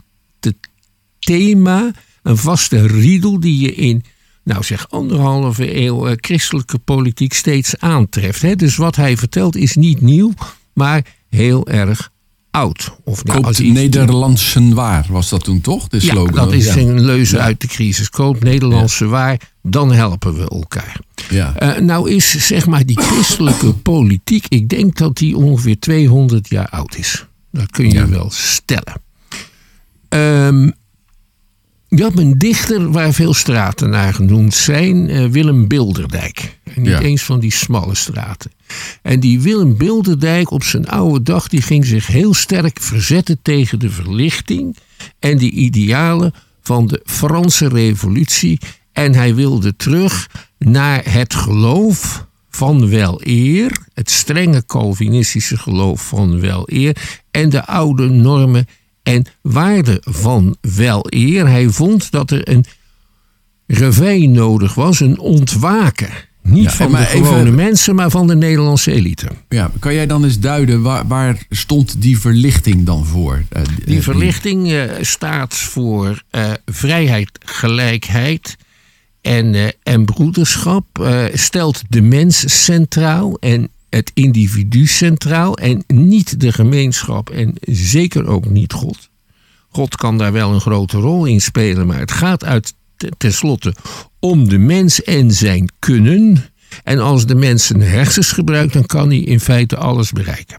thema, 1.18 1.92
een 2.22 2.36
vaste 2.36 2.86
riedel 2.86 3.40
die 3.40 3.60
je 3.60 3.74
in, 3.74 4.04
nou 4.42 4.64
zeg, 4.64 4.90
anderhalve 4.90 5.80
eeuw 5.80 6.06
eh, 6.06 6.16
christelijke 6.16 6.78
politiek 6.78 7.32
steeds 7.32 7.78
aantreft. 7.78 8.42
Hè? 8.42 8.56
Dus 8.56 8.76
wat 8.76 8.96
hij 8.96 9.16
vertelt 9.16 9.56
is 9.56 9.76
niet 9.76 10.00
nieuw, 10.00 10.32
maar 10.72 11.06
heel 11.28 11.68
erg 11.68 12.10
oud. 12.50 12.96
Of 13.04 13.24
nou, 13.24 13.40
Koopt 13.40 13.58
Nederlandsen 13.62 14.74
waar, 14.74 15.06
was 15.08 15.28
dat 15.28 15.44
toen 15.44 15.60
toch? 15.60 15.88
De 15.88 16.04
ja, 16.04 16.24
dat 16.24 16.52
is 16.52 16.74
een 16.74 17.00
leuze 17.00 17.38
uit 17.38 17.60
de 17.60 17.66
crisis. 17.66 18.10
Koop 18.10 18.42
Nederlandse 18.42 19.06
waar, 19.06 19.40
dan 19.66 19.92
helpen 19.92 20.34
we 20.34 20.48
elkaar. 20.48 21.00
Ja. 21.30 21.54
Eh, 21.56 21.80
nou 21.82 22.10
is 22.10 22.46
zeg 22.46 22.66
maar 22.66 22.86
die 22.86 23.00
christelijke 23.00 23.72
politiek, 23.92 24.44
ik 24.48 24.68
denk 24.68 24.96
dat 24.96 25.16
die 25.16 25.36
ongeveer 25.36 25.78
200 25.78 26.48
jaar 26.48 26.68
oud 26.68 26.96
is. 26.96 27.26
Dat 27.52 27.70
kun 27.70 27.88
je 27.88 27.94
Ja. 27.94 28.08
wel 28.08 28.30
stellen. 28.30 28.94
Ehm, 30.08 30.70
je 31.88 32.02
had 32.02 32.18
een 32.18 32.38
dichter 32.38 32.90
waar 32.90 33.12
veel 33.12 33.34
straten 33.34 33.90
naar 33.90 34.14
genoemd 34.14 34.54
zijn, 34.54 35.08
eh, 35.08 35.24
Willem 35.26 35.66
Bilderdijk. 35.68 36.58
En 36.64 36.82
niet 36.82 36.90
Ja. 36.90 37.00
eens 37.00 37.22
van 37.22 37.40
die 37.40 37.52
smalle 37.52 37.94
straten. 37.94 38.50
En 39.02 39.20
die 39.20 39.40
Willem 39.40 39.76
Bilderdijk 39.76 40.50
op 40.50 40.62
zijn 40.64 40.88
oude 40.88 41.22
dag, 41.22 41.48
die 41.48 41.62
ging 41.62 41.86
zich 41.86 42.06
heel 42.06 42.34
sterk 42.34 42.80
verzetten 42.80 43.38
tegen 43.42 43.78
de 43.78 43.90
verlichting 43.90 44.76
en 45.18 45.38
die 45.38 45.50
idealen 45.50 46.32
van 46.62 46.86
de 46.86 47.00
Franse 47.04 47.68
revolutie. 47.68 48.58
En 48.96 49.14
hij 49.14 49.34
wilde 49.34 49.76
terug 49.76 50.28
naar 50.58 51.02
het 51.12 51.34
geloof 51.34 52.26
van 52.50 52.88
wel 52.88 53.20
eer, 53.24 53.78
het 53.94 54.10
strenge 54.10 54.66
Calvinistische 54.66 55.56
geloof 55.56 56.08
van 56.08 56.40
wel 56.40 56.62
eer 56.66 56.96
en 57.30 57.48
de 57.48 57.66
oude 57.66 58.08
normen 58.08 58.66
en 59.02 59.26
waarden 59.42 59.98
van 60.00 60.56
wel 60.60 61.06
eer. 61.08 61.48
Hij 61.48 61.68
vond 61.68 62.10
dat 62.10 62.30
er 62.30 62.48
een 62.48 62.64
reveil 63.66 64.28
nodig 64.28 64.74
was, 64.74 65.00
een 65.00 65.18
ontwaken. 65.18 66.10
Niet 66.42 66.64
Ja, 66.64 66.70
van 66.70 66.90
de 66.92 66.98
even- 66.98 67.24
gewone 67.24 67.50
mensen, 67.50 67.94
maar 67.94 68.10
van 68.10 68.26
de 68.26 68.36
Nederlandse 68.36 68.92
elite. 68.92 69.26
Ja, 69.48 69.70
kan 69.78 69.94
jij 69.94 70.06
dan 70.06 70.24
eens 70.24 70.38
duiden, 70.38 70.82
waar, 70.82 71.06
waar 71.06 71.38
stond 71.50 72.02
die 72.02 72.18
verlichting 72.18 72.84
dan 72.86 73.06
voor? 73.06 73.42
Eh, 73.48 73.62
Die 73.84 73.96
eh, 73.96 74.02
verlichting 74.02 74.72
eh, 74.72 74.82
staat 75.00 75.54
voor 75.54 76.22
vrijheid, 76.64 77.30
gelijkheid 77.44 78.56
en, 79.26 79.54
eh, 79.54 79.68
en 79.82 80.04
broederschap. 80.04 80.84
eh, 80.98 81.24
stelt 81.32 81.82
de 81.88 82.00
mens 82.02 82.64
centraal 82.64 83.36
en 83.38 83.68
het 83.90 84.10
individu 84.14 84.86
centraal 84.86 85.56
en 85.58 85.84
niet 85.86 86.40
de 86.40 86.52
gemeenschap 86.52 87.30
en 87.30 87.54
zeker 87.60 88.26
ook 88.26 88.48
niet 88.48 88.72
God. 88.72 89.08
God 89.68 89.96
kan 89.96 90.18
daar 90.18 90.32
wel 90.32 90.52
een 90.52 90.60
grote 90.60 90.96
rol 90.98 91.24
in 91.24 91.40
spelen, 91.40 91.86
maar 91.86 91.98
het 91.98 92.12
gaat 92.12 92.44
uit 92.44 92.74
tenslotte 93.16 93.74
om 94.20 94.48
de 94.48 94.58
mens 94.58 95.02
en 95.02 95.30
zijn 95.32 95.70
kunnen. 95.78 96.44
En 96.84 96.98
als 96.98 97.26
de 97.26 97.34
mens 97.34 97.66
zijn 97.66 97.82
hersens 97.82 98.32
gebruikt, 98.32 98.72
dan 98.72 98.86
kan 98.86 99.08
hij 99.08 99.18
in 99.18 99.40
feite 99.40 99.76
alles 99.76 100.12
bereiken. 100.12 100.56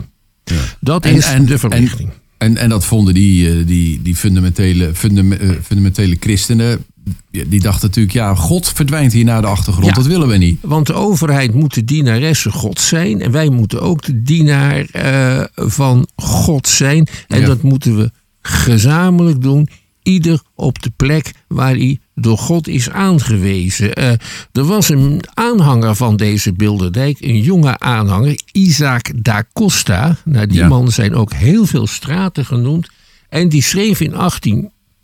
Dat 0.79 1.05
En- 1.05 1.15
is 1.15 1.25
en- 1.25 1.45
de 1.45 1.57
verlichting. 1.57 2.09
En, 2.37 2.57
en 2.57 2.69
dat 2.69 2.85
vonden 2.85 3.13
die, 3.13 3.49
eh, 3.59 3.67
die, 3.67 4.01
die 4.01 4.15
fundamentele, 4.15 4.95
fundam- 4.95 5.37
fundamentele 5.63 6.17
christenen. 6.19 6.85
Die 7.31 7.59
dachten 7.61 7.87
natuurlijk, 7.87 8.15
ja, 8.15 8.35
God 8.35 8.69
verdwijnt 8.69 9.13
hier 9.13 9.23
naar 9.25 9.41
de 9.41 9.47
achtergrond. 9.47 9.87
Ja. 9.87 9.93
Dat 9.93 10.05
willen 10.05 10.27
we 10.27 10.37
niet. 10.37 10.57
Want 10.61 10.87
de 10.87 10.93
overheid 10.93 11.53
moet 11.53 11.73
de 11.73 11.83
dienaresse 11.83 12.51
God 12.51 12.79
zijn. 12.79 13.21
En 13.21 13.31
wij 13.31 13.49
moeten 13.49 13.81
ook 13.81 14.03
de 14.05 14.21
dienaar 14.23 14.79
eh, 14.91 15.43
van 15.55 16.07
God 16.15 16.67
zijn. 16.67 17.07
En 17.27 17.39
Ja. 17.39 17.45
dat 17.45 17.61
moeten 17.61 17.97
we 17.97 18.11
gezamenlijk 18.41 19.41
doen. 19.41 19.67
Ieder 20.03 20.41
op 20.55 20.81
de 20.81 20.91
plek 20.95 21.31
waar 21.47 21.75
hij 21.75 21.99
door 22.15 22.37
God 22.37 22.67
is 22.67 22.89
aangewezen. 22.89 23.93
Eh, 23.93 24.09
er 24.51 24.63
was 24.65 24.89
een 24.89 25.21
aanhanger 25.33 25.95
van 25.95 26.15
deze 26.17 26.53
Bilderdijk, 26.53 27.17
een 27.21 27.41
jonge 27.41 27.79
aanhanger, 27.79 28.39
Isaac 28.51 29.11
da 29.23 29.43
Costa. 29.53 30.17
Naar 30.25 30.47
die 30.47 30.57
Ja. 30.57 30.67
man 30.67 30.91
zijn 30.91 31.15
ook 31.15 31.33
heel 31.33 31.65
veel 31.65 31.87
straten 31.87 32.45
genoemd. 32.45 32.89
En 33.29 33.49
die 33.49 33.61
schreef 33.63 33.99
in 34.01 34.15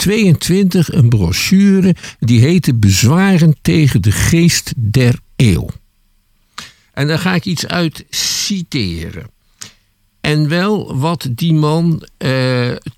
1822 0.06 0.94
een 0.94 1.10
brochure 1.10 1.96
die 2.20 2.40
heette 2.40 2.76
Bezwaren 2.76 3.56
tegen 3.62 4.02
de 4.02 4.12
geest 4.12 4.74
der 4.76 5.20
eeuw. 5.36 5.70
En 6.94 7.08
daar 7.08 7.20
ga 7.20 7.34
ik 7.36 7.46
iets 7.46 7.68
uit 7.68 8.06
citeren. 8.10 9.32
En 10.22 10.48
wel 10.48 10.98
wat 10.98 11.28
die 11.32 11.54
man 11.54 12.08
eh, 12.18 12.30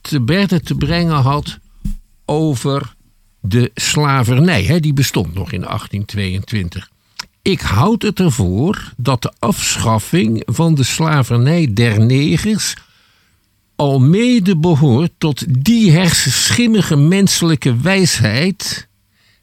te 0.01 0.21
berde 0.21 0.61
te 0.61 0.75
brengen 0.75 1.21
had 1.21 1.59
over 2.25 2.95
de 3.41 3.71
slavernij. 3.73 4.63
Hè, 4.63 4.79
die 4.79 4.93
bestond 4.93 5.33
nog 5.33 5.51
in 5.51 5.61
1822. 5.61 6.89
Ik 7.41 7.61
houd 7.61 8.01
het 8.01 8.19
ervoor 8.19 8.93
dat 8.97 9.21
de 9.21 9.33
afschaffing 9.39 10.43
van 10.45 10.75
de 10.75 10.83
slavernij 10.83 11.73
der 11.73 12.05
negers 12.05 12.75
al 13.75 13.99
mede 13.99 14.57
behoort 14.57 15.11
tot 15.17 15.63
die 15.63 15.91
hersenschimmige 15.91 16.95
menselijke 16.95 17.77
wijsheid 17.77 18.87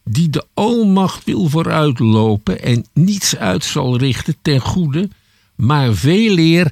die 0.03 0.29
de 0.29 0.45
almacht 0.53 1.23
wil 1.23 1.49
vooruitlopen 1.49 2.61
en 2.61 2.85
niets 2.93 3.37
uit 3.37 3.63
zal 3.63 3.97
richten 3.97 4.35
ten 4.41 4.59
goede, 4.59 5.09
maar 5.55 5.93
veel 5.93 6.37
eer 6.37 6.71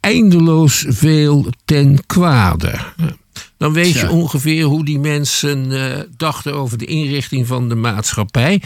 eindeloos 0.00 0.84
veel 0.88 1.46
ten 1.64 2.06
kwade. 2.06 2.78
Dan 3.56 3.72
weet 3.72 3.92
je 3.92 4.10
ongeveer 4.10 4.64
hoe 4.64 4.84
die 4.84 4.98
mensen 4.98 5.72
eh, 5.72 6.00
dachten 6.16 6.54
over 6.54 6.78
de 6.78 6.84
inrichting 6.84 7.46
van 7.46 7.68
de 7.68 7.74
maatschappij. 7.74 8.62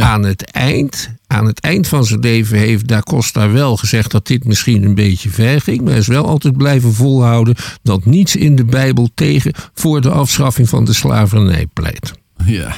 Aan, 0.00 0.22
het 0.22 0.42
eind, 0.42 1.14
aan 1.26 1.46
het 1.46 1.60
eind 1.60 1.88
van 1.88 2.04
zijn 2.04 2.20
leven 2.20 2.58
heeft 2.58 2.88
Da 2.88 3.00
Costa 3.00 3.50
wel 3.50 3.76
gezegd 3.76 4.10
dat 4.10 4.26
dit 4.26 4.44
misschien 4.44 4.84
een 4.84 4.94
beetje 4.94 5.30
ver 5.30 5.60
ging. 5.60 5.80
Maar 5.80 5.90
hij 5.90 5.98
is 5.98 6.06
wel 6.06 6.26
altijd 6.26 6.56
blijven 6.56 6.94
volhouden 6.94 7.54
dat 7.82 8.04
niets 8.04 8.36
in 8.36 8.56
de 8.56 8.64
Bijbel 8.64 9.08
tegen 9.14 9.52
voor 9.74 10.00
de 10.00 10.10
afschaffing 10.10 10.68
van 10.68 10.84
de 10.84 10.92
slavernij 10.92 11.66
pleit. 11.72 12.12
Ja, 12.44 12.74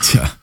tja. 0.00 0.40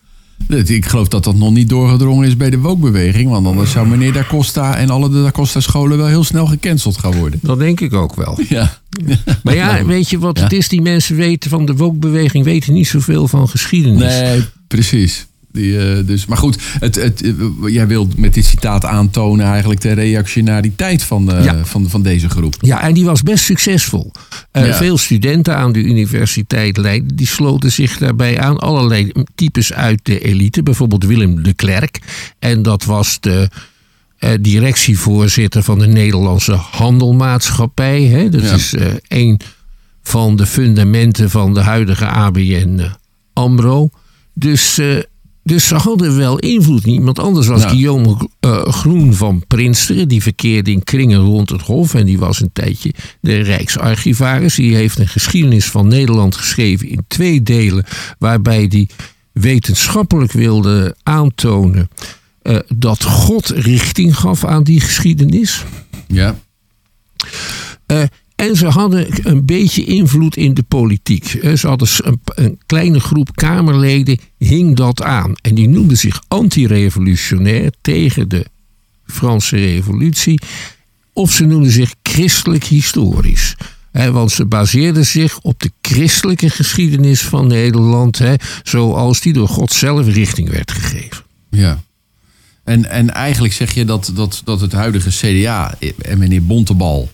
Ik 0.48 0.86
geloof 0.86 1.08
dat 1.08 1.24
dat 1.24 1.36
nog 1.36 1.52
niet 1.52 1.70
doorgedrongen 1.70 2.28
is 2.28 2.38
bij 2.38 2.50
de 2.50 2.60
wookbeweging. 2.60 3.30
Want 3.30 3.48
anders 3.48 3.72
zou 3.72 3.88
meneer 3.88 4.14
Da 4.14 4.24
Costa 4.28 4.76
en 4.78 4.90
alle 4.90 5.10
de 5.10 5.24
Da 5.24 5.32
Costa 5.32 5.60
scholen 5.60 5.98
wel 5.98 6.08
heel 6.08 6.24
snel 6.24 6.46
gecanceld 6.46 6.98
gaan 6.98 7.16
worden. 7.16 7.40
Dat 7.44 7.60
denk 7.60 7.80
ik 7.80 7.94
ook 7.94 8.16
wel. 8.16 8.40
Ja, 8.50 8.80
Maar 9.44 9.56
ja, 9.56 9.86
weet 9.86 10.10
je 10.10 10.20
wat 10.20 10.38
Ja. 10.38 10.44
het 10.44 10.54
is? 10.54 10.68
Die 10.68 10.82
mensen 10.82 11.16
weten 11.16 11.50
van 11.50 11.66
de 11.66 11.76
wokbeweging 11.76 12.44
weten 12.44 12.74
niet 12.74 12.88
zoveel 12.88 13.28
van 13.28 13.50
geschiedenis. 13.50 14.20
nee, 14.20 14.44
precies. 14.68 15.28
Die, 15.52 15.80
eh, 15.92 16.06
dus, 16.06 16.26
maar 16.26 16.38
goed, 16.38 16.58
het, 16.80 16.96
het, 16.96 17.22
eh, 17.22 17.32
jij 17.66 17.88
wilt 17.88 18.18
met 18.18 18.34
dit 18.34 18.46
citaat 18.46 18.86
aantonen 18.86 19.46
eigenlijk 19.46 19.82
de 19.82 19.92
reactionariteit 19.92 21.04
van, 21.04 21.26
Ja. 21.42 21.66
van, 21.66 21.90
van 21.90 22.02
deze 22.02 22.30
groep. 22.30 22.56
Ja, 22.62 22.82
en 22.82 22.94
die 22.94 23.06
was 23.06 23.24
best 23.24 23.44
succesvol. 23.44 24.12
Ja. 24.52 24.74
Veel 24.74 24.98
studenten 24.98 25.56
aan 25.56 25.72
de 25.72 25.80
universiteit 25.80 26.78
Leiden 26.78 27.16
die 27.16 27.28
sloten 27.28 27.72
zich 27.72 27.98
daarbij 27.98 28.40
aan. 28.40 28.58
Allerlei 28.58 29.12
types 29.36 29.74
uit 29.74 30.00
de 30.04 30.20
elite, 30.20 30.64
bijvoorbeeld 30.64 31.06
Willem 31.06 31.44
de 31.44 31.54
Klerk. 31.54 32.00
En 32.40 32.62
dat 32.62 32.84
was 32.86 33.18
de 33.20 33.50
directievoorzitter 34.42 35.64
van 35.64 35.80
de 35.80 35.88
Nederlandse 35.88 36.54
Handelmaatschappij. 36.54 38.04
Hè? 38.04 38.30
Dat 38.30 38.42
Ja. 38.42 38.54
is 38.54 38.74
een 39.08 39.40
van 40.04 40.36
de 40.36 40.46
fundamenten 40.46 41.30
van 41.30 41.54
de 41.54 41.60
huidige 41.62 42.06
ABN 42.06 42.82
AMRO. 43.34 43.90
Dus, 44.34 44.80
dus 45.50 45.68
ze 45.68 45.76
hadden 45.76 46.18
wel 46.18 46.40
invloed. 46.40 46.86
Niemand 46.86 47.20
anders 47.20 47.48
was. 47.48 47.66
Guillaume 47.66 48.30
eh, 48.40 48.62
Groen 48.64 49.14
van 49.14 49.44
Prinsteren. 49.48 50.08
Die 50.08 50.22
verkeerde 50.22 50.72
in 50.72 50.84
kringen 50.84 51.20
rond 51.20 51.50
het 51.50 51.62
Hof. 51.62 51.94
En 51.94 52.06
die 52.06 52.20
was 52.20 52.42
een 52.42 52.50
tijdje 52.54 52.94
de 53.22 53.36
Rijksarchivaris. 53.42 54.56
Die 54.56 54.76
heeft 54.76 55.00
een 55.00 55.08
geschiedenis 55.08 55.66
van 55.66 55.88
Nederland 55.88 56.36
geschreven 56.36 56.90
in 56.90 57.04
twee 57.08 57.44
delen. 57.44 57.86
Waarbij 58.20 58.68
die 58.68 58.90
wetenschappelijk 59.32 60.32
wilde 60.32 60.96
aantonen 61.04 61.90
eh, 62.42 62.58
dat 62.76 63.04
God 63.04 63.50
richting 63.50 64.18
gaf 64.18 64.46
aan 64.46 64.64
die 64.64 64.80
geschiedenis. 64.82 65.64
Ja, 66.08 66.36
Eh, 67.86 68.04
en 68.40 68.56
ze 68.56 68.68
hadden 68.68 69.08
een 69.24 69.46
beetje 69.46 69.84
invloed 69.84 70.36
in 70.36 70.54
de 70.54 70.64
politiek. 70.64 71.34
Eh, 71.34 71.56
Ze 71.56 71.68
hadden 71.68 71.88
een, 71.98 72.20
een 72.26 72.60
kleine 72.66 73.00
groep 73.00 73.36
Kamerleden 73.36 74.20
hing 74.38 74.76
dat 74.76 75.02
aan. 75.04 75.34
En 75.42 75.56
die 75.56 75.70
noemden 75.70 75.98
zich 75.98 76.22
anti-revolutionair 76.28 77.72
tegen 77.82 78.30
de 78.30 78.46
Franse 79.06 79.56
revolutie. 79.56 80.40
Of 81.14 81.32
ze 81.32 81.46
noemden 81.46 81.72
zich 81.72 81.94
christelijk 82.04 82.64
historisch. 82.64 83.56
Want 83.92 84.32
ze 84.32 84.46
baseerden 84.46 85.06
zich 85.06 85.40
op 85.40 85.60
de 85.60 85.72
christelijke 85.82 86.50
geschiedenis 86.50 87.22
van 87.22 87.48
Nederland. 87.48 88.22
Zoals 88.64 89.22
die 89.22 89.34
door 89.34 89.48
God 89.48 89.72
zelf 89.72 90.08
richting 90.08 90.50
werd 90.50 90.72
gegeven. 90.72 91.24
ja. 91.50 91.82
En, 92.64 92.90
en 92.90 93.14
eigenlijk 93.14 93.54
zeg 93.54 93.74
je 93.74 93.86
dat, 93.86 94.12
dat, 94.16 94.42
dat 94.46 94.62
het 94.62 94.72
huidige 94.72 95.10
CDA 95.10 95.76
en 96.02 96.18
meneer 96.18 96.44
Bontebal, 96.46 97.10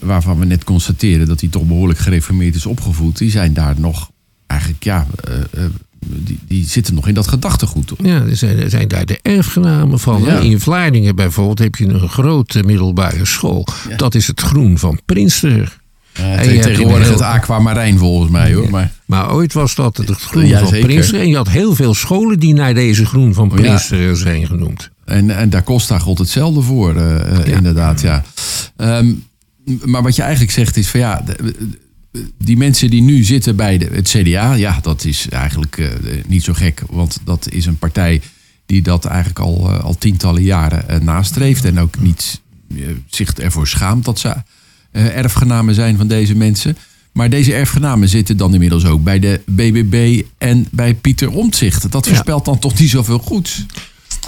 waarvan 0.00 0.38
we 0.38 0.44
net 0.44 0.64
constateren 0.64 1.26
dat 1.26 1.40
hij 1.40 1.48
toch 1.50 1.62
behoorlijk 1.64 1.98
gereformeerd 1.98 2.54
is 2.54 2.66
opgevoed, 2.66 3.18
die 3.18 3.30
zijn 3.30 3.52
daar 3.52 3.74
nog 3.78 4.10
eigenlijk, 4.46 4.84
ja, 4.84 5.06
eh, 5.24 5.34
eh, 5.64 5.70
die, 6.06 6.38
die 6.46 6.64
zitten 6.66 6.94
nog 6.94 7.08
in 7.08 7.14
dat 7.14 7.26
gedachtegoed. 7.28 7.86
toch? 7.86 7.98
Ja, 8.02 8.22
er 8.22 8.36
zijn, 8.36 8.58
er 8.58 8.70
zijn 8.70 8.88
daar 8.88 9.06
de 9.06 9.18
erfgenamen 9.22 9.98
van. 9.98 10.22
Ja. 10.24 10.38
In 10.38 10.60
Vlaardingen 10.60 11.16
bijvoorbeeld 11.16 11.58
heb 11.58 11.74
je 11.74 11.88
een 11.88 12.08
grote 12.08 12.62
middelbare 12.62 13.24
school. 13.24 13.66
Ja. 13.88 13.96
Dat 13.96 14.14
is 14.14 14.26
het 14.26 14.40
groen 14.40 14.78
van 14.78 15.00
Prinster. 15.04 15.78
Uh, 16.20 16.38
En 16.38 16.44
je 16.44 16.50
hebt 16.50 16.62
tegenwoordig 16.62 17.08
het 17.08 17.20
aquamarijn 17.20 17.98
volgens 17.98 18.30
mij 18.30 18.54
hoor. 18.54 18.70
Maar, 18.70 18.92
Maar 19.04 19.32
ooit 19.32 19.52
was 19.52 19.74
dat 19.74 19.96
het 19.96 20.10
groen 20.10 20.46
Ja, 20.46 20.58
van. 20.66 20.80
Prinster. 20.80 21.20
En 21.20 21.28
je 21.28 21.36
had 21.36 21.48
heel 21.48 21.74
veel 21.74 21.94
scholen 21.94 22.38
die 22.38 22.54
naar 22.54 22.74
deze 22.74 23.06
groen 23.06 23.34
van 23.34 23.50
Oh, 23.52 23.56
ja. 23.58 23.62
Prinster 23.62 24.16
zijn 24.16 24.46
genoemd. 24.46 24.90
en, 25.04 25.30
en 25.36 25.50
daar 25.50 25.62
Costa 25.62 25.98
God 25.98 26.18
hetzelfde 26.18 26.60
voor, 26.60 26.96
eh, 26.96 27.46
Ja. 27.46 27.56
inderdaad. 27.56 28.00
Ja. 28.00 28.22
Ehm, 28.76 29.12
maar 29.84 30.02
wat 30.02 30.16
je 30.16 30.22
eigenlijk 30.22 30.52
zegt 30.52 30.76
is 30.76 30.88
van 30.88 31.00
ja, 31.00 31.24
die 32.38 32.56
mensen 32.56 32.90
die 32.90 33.02
nu 33.02 33.24
zitten 33.24 33.56
bij 33.56 33.78
de, 33.78 33.88
het 33.92 34.08
CDA, 34.08 34.52
ja, 34.52 34.78
dat 34.82 35.04
is 35.04 35.28
eigenlijk 35.28 35.78
eh, 35.78 35.88
niet 36.26 36.42
zo 36.44 36.52
gek. 36.52 36.82
Want 36.88 37.18
dat 37.24 37.48
is 37.50 37.66
een 37.66 37.78
partij 37.78 38.20
die 38.66 38.82
dat 38.82 39.04
eigenlijk 39.04 39.38
al, 39.38 39.70
eh, 39.70 39.84
al 39.84 39.98
tientallen 39.98 40.42
jaren 40.42 40.88
eh, 40.88 41.00
nastreeft. 41.00 41.64
En 41.64 41.78
ook 41.78 41.98
niet 42.00 42.40
zich 43.06 43.32
ervoor 43.32 43.68
schaamt 43.68 44.04
dat 44.04 44.18
ze 44.18 44.34
erfgenamen 44.92 45.74
zijn 45.74 45.96
van 45.96 46.08
deze 46.08 46.34
mensen. 46.34 46.76
Maar 47.12 47.30
deze 47.30 47.54
erfgenamen 47.54 48.08
zitten 48.08 48.36
dan 48.36 48.52
inmiddels 48.52 48.84
ook 48.84 49.02
bij 49.02 49.18
de 49.18 49.40
BBB 49.46 50.22
en 50.38 50.66
bij 50.70 50.94
Pieter 50.94 51.30
Omtzigt. 51.30 51.92
Dat 51.92 52.04
Ja. 52.04 52.10
voorspelt 52.10 52.44
dan 52.44 52.58
toch 52.58 52.78
niet 52.78 52.90
zoveel 52.90 53.18
goeds. 53.18 53.66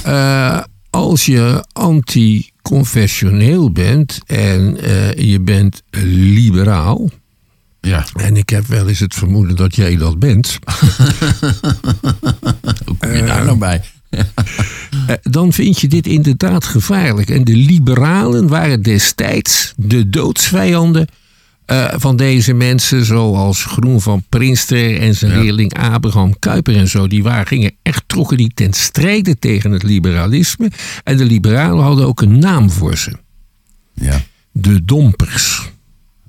Eh, 0.03 0.59
als 1.03 1.27
je 1.27 1.65
anti-confessioneel 1.73 3.71
bent 3.71 4.21
en 4.27 4.81
eh, 4.81 5.13
je 5.13 5.41
bent 5.41 5.83
liberaal. 5.91 7.11
Ja. 7.81 8.07
En 8.15 8.37
ik 8.37 8.49
heb 8.49 8.67
wel 8.67 8.89
eens 8.89 8.99
het 8.99 9.15
vermoeden 9.15 9.57
dat 9.57 9.77
jij 9.77 9.97
dat 9.97 10.19
bent. 10.19 10.59
Hoe 12.87 12.97
kom 12.99 13.13
je 13.13 13.25
daar 13.25 13.45
nou 13.45 13.59
bij? 13.59 13.83
eh, 14.11 14.25
dan 15.23 15.53
vind 15.53 15.81
je 15.81 15.89
dit 15.89 16.07
inderdaad 16.07 16.65
gevaarlijk. 16.65 17.31
En 17.31 17.45
de 17.45 17.57
liberalen 17.57 18.49
waren 18.49 18.83
destijds 18.83 19.73
de 19.77 20.11
doodsvijanden 20.11 21.07
eh, 21.73 21.95
van 21.99 22.17
deze 22.17 22.53
mensen, 22.53 23.05
zoals 23.05 23.65
Groen 23.65 24.01
van 24.01 24.25
Prinster 24.29 25.01
en 25.01 25.15
zijn 25.15 25.41
leerling 25.41 25.79
Abraham 25.79 26.39
Kuyper 26.39 26.77
en 26.77 26.89
zo. 26.89 27.07
Die 27.07 27.23
waren, 27.23 27.47
gingen 27.47 27.73
echt, 27.83 28.03
trokken 28.07 28.37
die 28.37 28.51
ten 28.55 28.73
strijde 28.73 29.39
tegen 29.39 29.71
het 29.71 29.83
liberalisme. 29.83 30.71
En 31.05 31.17
de 31.17 31.25
liberalen 31.25 31.85
hadden 31.85 32.07
ook 32.07 32.21
een 32.21 32.39
naam 32.39 32.71
voor 32.71 32.97
ze. 32.97 33.13
Ja. 33.95 34.21
De 34.53 34.85
Dompers. 34.85 35.71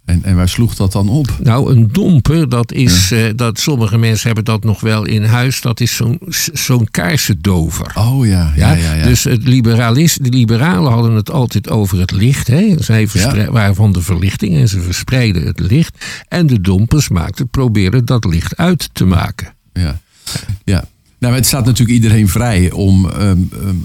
En, 0.05 0.23
en 0.23 0.35
waar 0.35 0.49
sloeg 0.49 0.75
dat 0.75 0.91
dan 0.91 1.09
op? 1.09 1.37
Nou, 1.43 1.75
een 1.75 1.89
domper, 1.91 2.49
dat 2.49 2.71
is, 2.71 3.11
eh, 3.11 3.25
dat 3.35 3.59
sommige 3.59 3.97
mensen 3.97 4.25
hebben 4.25 4.45
dat 4.45 4.63
nog 4.63 4.79
wel 4.79 5.05
in 5.05 5.23
huis, 5.23 5.61
dat 5.61 5.79
is 5.79 5.95
zo'n 5.95 6.19
zo'n 6.53 6.87
kaarsendover. 6.91 7.91
Oh 7.97 8.25
ja, 8.25 8.53
ja, 8.55 8.73
ja. 8.73 8.93
ja, 8.93 9.03
Dus 9.03 9.23
het 9.23 9.43
liberalist, 9.43 10.23
de 10.23 10.29
liberalen 10.29 10.91
hadden 10.91 11.13
het 11.13 11.31
altijd 11.31 11.69
over 11.69 11.99
het 11.99 12.11
licht. 12.11 12.47
Hè? 12.47 12.75
Zij 12.79 13.07
waren 13.51 13.75
van 13.75 13.91
de 13.91 14.01
verlichting 14.01 14.55
en 14.55 14.67
ze 14.67 14.81
verspreiden 14.81 15.45
het 15.45 15.59
licht. 15.59 16.05
En 16.27 16.47
de 16.47 16.61
dompers 16.61 17.09
maakten, 17.09 17.49
probeerden 17.49 18.05
dat 18.05 18.25
licht 18.25 18.57
uit 18.57 18.89
te 18.93 19.05
maken. 19.05 19.53
ja. 19.73 20.01
ja. 20.63 20.83
Nou, 21.23 21.35
het 21.35 21.45
staat 21.45 21.65
natuurlijk 21.65 21.95
iedereen 21.95 22.29
vrij 22.29 22.71
om 22.71 23.09
ehm, 23.09 23.21
ehm, 23.21 23.75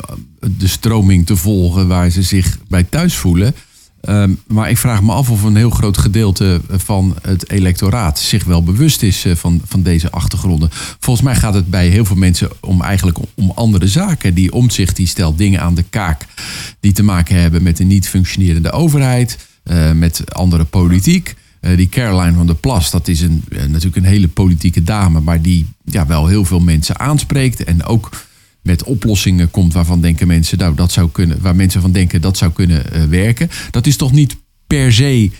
de 0.41 0.69
stroming 0.69 1.27
te 1.27 1.37
volgen 1.37 1.89
waar 1.89 2.11
ze 2.11 2.23
zich 2.23 2.59
bij 2.69 2.83
thuis 2.83 3.17
voelen. 3.17 3.55
Ehm, 4.01 4.33
maar 4.47 4.71
ik 4.71 4.79
vraag 4.79 5.03
me 5.03 5.13
af 5.13 5.31
of 5.31 5.43
een 5.43 5.57
heel 5.57 5.71
groot 5.71 5.99
gedeelte 5.99 6.61
van 6.69 7.17
het 7.23 7.51
electoraat 7.51 8.19
zich 8.19 8.45
wel 8.45 8.63
bewust 8.63 9.03
is 9.03 9.25
eh, 9.25 9.35
van, 9.35 9.61
van 9.65 9.83
deze 9.83 10.11
achtergronden. 10.11 10.69
Volgens 10.99 11.25
mij 11.27 11.35
gaat 11.35 11.55
het 11.55 11.71
bij 11.71 11.89
heel 11.89 12.05
veel 12.05 12.17
mensen 12.17 12.51
om 12.61 12.83
eigenlijk 12.83 13.19
om 13.35 13.53
andere 13.55 13.87
zaken. 13.87 14.35
Die 14.35 14.53
omzicht 14.53 14.97
die 14.97 15.07
stelt 15.07 15.39
dingen 15.39 15.61
aan 15.61 15.75
de 15.75 15.85
kaak 15.91 16.27
die 16.81 16.93
te 16.93 17.03
maken 17.03 17.41
hebben 17.41 17.63
met 17.63 17.79
een 17.79 17.87
niet 17.87 18.09
functionerende 18.09 18.71
overheid, 18.71 19.39
eh, 19.63 19.93
met 19.93 20.35
andere 20.35 20.65
politiek. 20.65 21.35
Eh, 21.61 21.77
die 21.77 21.89
Caroline 21.89 22.37
van 22.37 22.47
der 22.47 22.57
Plas, 22.57 22.91
dat 22.91 23.09
is 23.09 23.21
een, 23.21 23.45
eh, 23.49 23.59
natuurlijk 23.59 23.97
een 23.97 24.05
hele 24.05 24.29
politieke 24.29 24.83
dame, 24.83 25.21
maar 25.21 25.43
die 25.43 25.67
ja, 25.85 26.07
wel 26.07 26.27
heel 26.27 26.45
veel 26.45 26.61
mensen 26.61 26.99
aanspreekt. 26.99 27.65
En 27.65 27.85
ook 27.85 28.11
met 28.69 28.83
oplossingen 28.85 29.51
komt 29.51 29.73
waarvan 29.73 30.01
denken 30.01 30.27
mensen, 30.27 30.59
nou, 30.59 30.75
dat 30.75 30.93
zou 30.93 31.09
kunnen, 31.13 31.41
waar 31.41 31.57
mensen 31.57 31.81
van 31.81 31.93
denken 31.93 32.21
dat 32.21 32.37
zou 32.37 32.53
kunnen 32.53 32.93
eh, 32.93 33.05
werken. 33.05 33.51
Dat 33.71 33.87
is 33.87 33.97
toch 33.97 34.13
niet 34.13 34.37
per 34.67 34.93
se, 34.93 35.31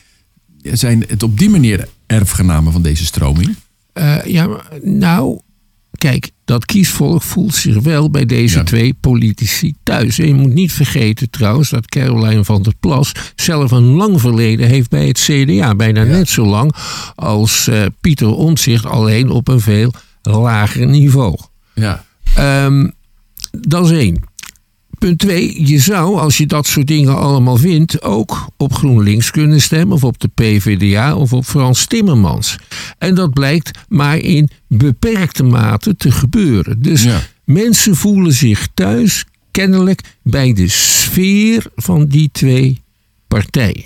zijn 0.63 1.05
het 1.09 1.23
op 1.23 1.39
die 1.39 1.51
manier 1.51 1.89
erfgenamen 2.07 2.73
van 2.73 2.83
deze 2.83 3.05
stroming? 3.05 3.57
Eh, 3.93 4.25
ja, 4.25 4.47
maar, 4.47 4.65
nou, 4.83 5.39
kijk, 5.99 6.31
dat 6.45 6.65
kiesvolk 6.65 7.23
voelt 7.23 7.55
zich 7.55 7.79
wel 7.83 8.11
bij 8.11 8.27
deze 8.27 8.59
Ja. 8.59 8.65
twee 8.65 8.95
politici 8.95 9.75
thuis. 9.83 10.19
En 10.19 10.27
je 10.27 10.35
moet 10.35 10.55
niet 10.55 10.73
vergeten 10.73 11.31
trouwens 11.31 11.71
dat 11.71 11.87
Caroline 11.87 12.45
van 12.45 12.63
der 12.63 12.75
Plas 12.81 13.13
zelf 13.37 13.71
een 13.71 13.83
lang 13.85 14.21
verleden 14.21 14.69
heeft 14.69 14.91
bij 14.91 15.07
het 15.07 15.19
CDA. 15.19 15.75
Bijna 15.75 16.03
net 16.03 16.29
zo 16.29 16.47
lang 16.47 16.75
als 17.15 17.69
eh, 17.69 17.85
Pieter 18.01 18.35
Omtzigt, 18.35 18.85
alleen 18.85 19.31
op 19.31 19.49
een 19.49 19.61
veel 19.61 19.93
lager 20.23 20.87
niveau. 20.87 21.39
Ja. 21.75 22.05
Ehm, 22.35 22.89
dat 23.51 23.85
is 23.91 23.97
één. 23.99 24.23
Punt 24.99 25.19
twee, 25.19 25.67
je 25.67 25.79
zou, 25.79 26.19
als 26.19 26.37
je 26.37 26.47
dat 26.47 26.67
soort 26.67 26.87
dingen 26.87 27.17
allemaal 27.17 27.57
vindt, 27.57 28.03
ook 28.03 28.49
op 28.57 28.73
GroenLinks 28.75 29.31
kunnen 29.31 29.61
stemmen, 29.63 29.97
of 29.97 30.05
op 30.05 30.19
de 30.19 30.29
PvdA, 30.35 31.15
of 31.17 31.33
op 31.33 31.45
Frans 31.45 31.87
Timmermans. 31.87 32.57
En 32.99 33.15
dat 33.15 33.33
blijkt 33.33 33.71
maar 33.89 34.17
in 34.19 34.49
beperkte 34.69 35.43
mate 35.43 35.97
te 35.97 36.11
gebeuren. 36.11 36.83
Dus 36.83 37.03
Ja. 37.03 37.21
mensen 37.45 37.97
voelen 37.97 38.33
zich 38.33 38.69
thuis, 38.75 39.25
kennelijk, 39.51 40.01
bij 40.23 40.53
de 40.53 40.69
sfeer 40.69 41.67
van 41.77 42.07
die 42.07 42.29
twee 42.33 42.81
partijen. 43.29 43.85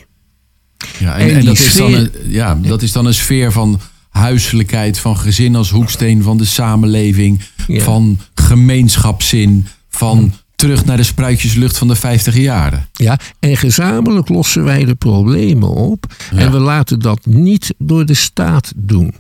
Ja, 0.99 1.15
en, 1.15 1.21
En 1.29 1.35
en 1.35 1.37
die 1.41 1.45
dat, 1.49 1.59
is 1.59 1.75
dan 1.75 1.91
sfeer- 1.91 2.11
een, 2.25 2.31
ja, 2.31 2.55
dat 2.63 2.83
is 2.83 2.93
dan 2.93 3.07
een 3.07 3.15
sfeer 3.15 3.53
van 3.53 3.81
huiselijkheid, 4.09 4.99
van 4.99 5.17
gezin 5.17 5.55
als 5.57 5.71
hoeksteen 5.71 6.23
van 6.23 6.37
de 6.37 6.45
samenleving, 6.45 7.41
Ja. 7.67 7.83
van 7.83 8.19
gemeenschapszin, 8.43 9.67
van 9.89 10.33
terug 10.55 10.85
naar 10.85 10.97
de 10.97 11.03
spruitjeslucht 11.03 11.79
van 11.79 11.89
de 11.89 11.95
50 11.95 12.37
jaren. 12.37 12.89
Ja, 12.93 13.19
en 13.41 13.57
gezamenlijk 13.57 14.29
lossen 14.29 14.65
wij 14.65 14.85
de 14.85 14.95
problemen 14.95 15.69
op. 15.69 16.15
Ja. 16.33 16.39
En 16.39 16.53
we 16.53 16.59
laten 16.59 16.99
dat 17.01 17.27
niet 17.27 17.75
door 17.79 18.07
de 18.07 18.15
staat 18.15 18.73
doen. 18.77 19.15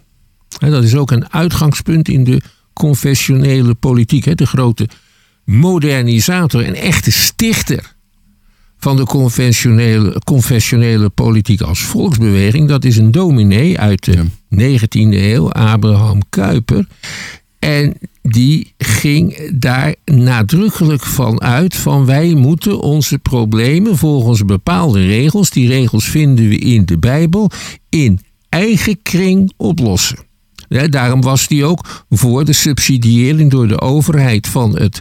Dat 0.58 0.84
is 0.84 0.94
ook 0.94 1.10
een 1.10 1.32
uitgangspunt 1.32 2.08
in 2.08 2.24
de 2.24 2.40
confessionele 2.72 3.74
politiek. 3.74 4.24
hè. 4.24 4.34
De 4.34 4.46
grote 4.46 4.88
modernisator 5.44 6.64
en 6.64 6.74
echte 6.74 7.10
stichter 7.12 7.94
van 8.78 8.96
de 8.96 9.04
confessionele, 9.04 10.20
confessionele 10.24 11.08
politiek 11.08 11.60
als 11.60 11.80
volksbeweging. 11.80 12.68
Dat 12.68 12.84
is 12.84 12.96
een 12.96 13.10
dominee 13.10 13.78
uit 13.78 14.04
de 14.04 14.12
Ja. 14.12 14.24
19e 14.78 15.14
eeuw, 15.16 15.52
Abraham 15.52 16.20
Kuyper. 16.30 16.86
En 17.58 17.94
die 18.22 18.74
ging 18.78 19.50
daar 19.54 19.94
nadrukkelijk 20.04 21.02
van 21.02 21.40
uit 21.40 21.74
van 21.74 22.04
wij 22.06 22.34
moeten 22.34 22.80
onze 22.80 23.18
problemen 23.18 23.96
volgens 23.96 24.44
bepaalde 24.44 25.06
regels, 25.06 25.50
die 25.50 25.68
regels 25.68 26.04
vinden 26.04 26.48
we 26.48 26.58
in 26.58 26.84
de 26.84 26.98
Bijbel, 26.98 27.50
in 27.88 28.20
eigen 28.48 29.02
kring 29.02 29.52
oplossen. 29.56 30.18
Ja, 30.68 30.88
daarom 30.88 31.20
was 31.20 31.48
hij 31.48 31.64
ook 31.64 32.04
voor 32.10 32.44
de 32.44 32.52
subsidiëring 32.52 33.50
door 33.50 33.68
de 33.68 33.80
overheid 33.80 34.46
van 34.46 34.76
het 34.76 35.00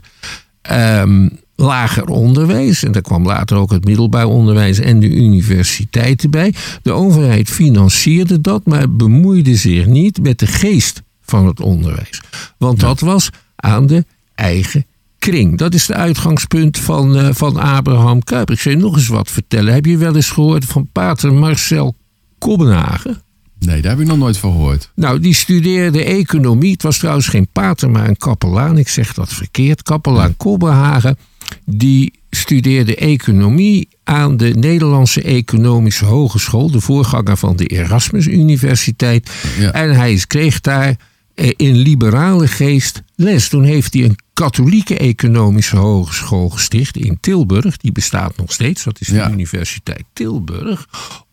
ehm, 0.62 1.30
lager 1.56 2.06
onderwijs. 2.06 2.84
En 2.84 2.92
daar 2.92 3.02
kwam 3.02 3.26
later 3.26 3.58
ook 3.58 3.72
het 3.72 3.86
middelbaar 3.86 4.26
onderwijs 4.26 4.80
en 4.80 5.00
de 5.00 5.10
universiteiten 5.10 6.30
bij. 6.30 6.54
De 6.82 6.92
overheid 6.92 7.50
financierde 7.50 8.42
dat, 8.42 8.66
maar 8.66 8.96
bemoeide 8.96 9.56
zich 9.56 9.86
niet 9.86 10.22
met 10.22 10.40
de 10.40 10.48
geest 10.48 11.02
van 11.32 11.48
het 11.48 11.60
onderwijs. 11.60 12.22
Want 12.58 12.80
dat 12.80 13.00
was 13.00 13.30
aan 13.56 13.88
de 13.88 14.06
eigen 14.36 14.86
kring. 15.20 15.58
Dat 15.58 15.74
is 15.74 15.86
de 15.86 15.94
uitgangspunt 15.94 16.78
van, 16.78 17.18
eh, 17.18 17.30
van 17.32 17.58
Abraham 17.58 18.24
Kuyper. 18.24 18.54
Ik 18.54 18.62
zal 18.62 18.72
je 18.72 18.78
nog 18.78 18.96
eens 18.96 19.08
wat 19.08 19.32
vertellen. 19.32 19.74
Heb 19.74 19.86
je 19.86 19.98
wel 19.98 20.16
eens 20.16 20.30
gehoord 20.30 20.66
van 20.66 20.90
pater 20.92 21.34
Marcel 21.34 21.96
Kobbenhagen? 22.38 23.22
Nee, 23.60 23.82
daar 23.82 23.92
heb 23.92 24.00
ik 24.00 24.08
nog 24.08 24.18
nooit 24.18 24.38
van 24.38 24.52
gehoord. 24.52 24.92
Nou, 24.96 25.20
die 25.20 25.34
studeerde 25.34 26.04
economie. 26.04 26.72
Het 26.72 26.84
was 26.84 26.98
trouwens 26.98 27.28
geen 27.28 27.48
pater, 27.52 27.90
maar 27.90 28.08
een 28.08 28.18
kapelaan. 28.18 28.78
Ik 28.78 28.88
zeg 28.88 29.14
dat 29.14 29.34
verkeerd. 29.34 29.84
Kapelaan 29.84 30.38
Kobbenhagen. 30.38 31.18
Die 31.66 32.14
studeerde 32.30 32.96
economie 32.96 33.88
aan 34.04 34.38
de 34.38 34.50
Nederlandse 34.50 35.22
Economische 35.22 36.06
Hogeschool. 36.06 36.72
De 36.72 36.82
voorganger 36.82 37.38
van 37.38 37.56
de 37.56 37.66
Erasmus 37.66 38.28
Universiteit. 38.28 39.32
Ja. 39.60 39.72
En 39.72 39.96
hij 39.96 40.24
kreeg 40.28 40.62
daar 40.62 40.96
in 41.36 41.76
liberale 41.76 42.48
geest 42.48 43.02
les. 43.16 43.50
Toen 43.50 43.64
heeft 43.64 43.94
hij 43.94 44.04
een 44.04 44.18
katholieke 44.34 44.98
economische 44.98 45.78
hogeschool 45.78 46.50
gesticht 46.50 46.98
in 46.98 47.18
Tilburg. 47.20 47.78
Die 47.78 47.92
bestaat 47.92 48.38
nog 48.38 48.52
steeds. 48.52 48.84
Dat 48.84 49.00
is 49.00 49.08
de 49.08 49.14
Ja. 49.14 49.32
Universiteit 49.32 50.04
Tilburg. 50.14 50.88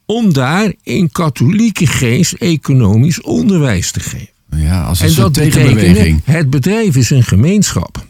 Om 0.06 0.32
daar 0.32 0.72
in 0.82 1.10
katholieke 1.10 1.86
geest 1.86 2.32
economisch 2.32 3.20
onderwijs 3.20 3.90
te 3.90 4.00
geven. 4.00 4.28
Ja, 4.50 4.82
als 4.82 5.00
een 5.00 5.08
En 5.08 5.14
dat 5.14 5.32
betekent, 5.32 6.20
het 6.24 6.50
bedrijf 6.50 6.96
is 6.96 7.10
een 7.10 7.24
gemeenschap. 7.24 8.06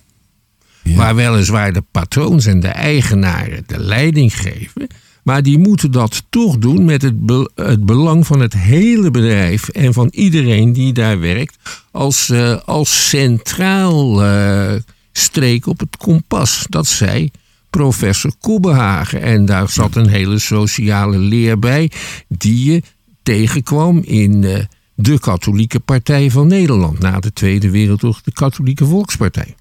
Ja. 0.83 0.97
Waar 0.97 1.15
weliswaar 1.15 1.73
de 1.73 1.83
patroons 1.91 2.47
en 2.47 2.61
de 2.61 2.69
eigenaren 2.69 3.63
de 3.67 3.79
leiding 3.79 4.37
geven. 4.39 4.87
Maar 5.29 5.43
die 5.43 5.59
moeten 5.59 5.91
dat 5.91 6.23
toch 6.29 6.59
doen 6.59 6.85
met 6.85 7.03
het, 7.03 7.27
be- 7.27 7.51
het 7.55 7.87
belang 7.87 8.27
van 8.27 8.41
het 8.41 8.53
hele 8.53 9.11
bedrijf 9.11 9.69
en 9.69 9.93
van 9.93 10.09
iedereen 10.11 10.73
die 10.73 10.93
daar 10.93 11.21
werkt. 11.21 11.57
Als, 11.91 12.31
eh, 12.31 12.57
als 12.65 13.09
centraal 13.09 14.25
eh, 14.25 14.75
streek 15.13 15.67
op 15.67 15.81
het 15.81 15.97
kompas. 15.97 16.67
Dat 16.69 16.87
zei 16.87 17.31
professor 17.71 18.33
Koebehagen. 18.41 19.23
En 19.23 19.45
daar 19.45 19.69
zat 19.69 19.97
een 19.97 20.09
hele 20.09 20.39
sociale 20.39 21.19
leer 21.19 21.59
bij 21.59 21.91
die 22.29 22.73
je 22.73 22.83
tegenkwam 23.23 23.99
in 24.05 24.45
eh, 24.45 24.65
de 24.95 25.21
Katholieke 25.21 25.81
Partij 25.81 26.31
van 26.31 26.47
Nederland. 26.47 26.99
Na 26.99 27.21
de 27.21 27.33
Tweede 27.33 27.71
Wereldoorlog 27.71 28.23
de 28.23 28.33
Katholieke 28.33 28.87
Volkspartij. 28.87 29.55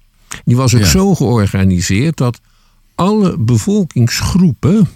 Die 0.44 0.56
was 0.56 0.74
ook 0.74 0.80
Ja. 0.80 0.86
zo 0.86 1.14
georganiseerd 1.14 2.16
dat 2.16 2.40
alle 2.94 3.36
bevolkingsgroepen 3.38 4.88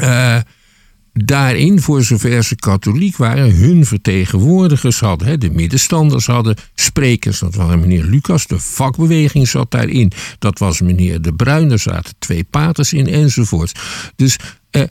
eh, 0.00 0.40
daarin, 1.12 1.80
voor 1.80 2.02
zover 2.02 2.44
ze 2.44 2.56
katholiek 2.56 3.16
waren, 3.16 3.54
hun 3.54 3.86
vertegenwoordigers 3.86 5.00
hadden. 5.00 5.28
Hè. 5.28 5.38
De 5.38 5.50
middenstanders 5.50 6.26
hadden 6.26 6.56
sprekers, 6.74 7.38
dat 7.38 7.54
waren 7.54 7.80
meneer 7.80 8.04
Lucas. 8.04 8.46
De 8.46 8.60
vakbeweging 8.60 9.48
zat 9.48 9.70
daarin, 9.70 10.12
dat 10.38 10.58
was 10.58 10.80
meneer 10.80 11.22
De 11.22 11.32
Bruin. 11.32 11.70
Er 11.70 11.78
zaten 11.78 12.14
twee 12.18 12.44
paters 12.44 12.92
in 12.92 13.06
enzovoort. 13.06 13.80
Dus 14.16 14.38
eh, 14.70 14.82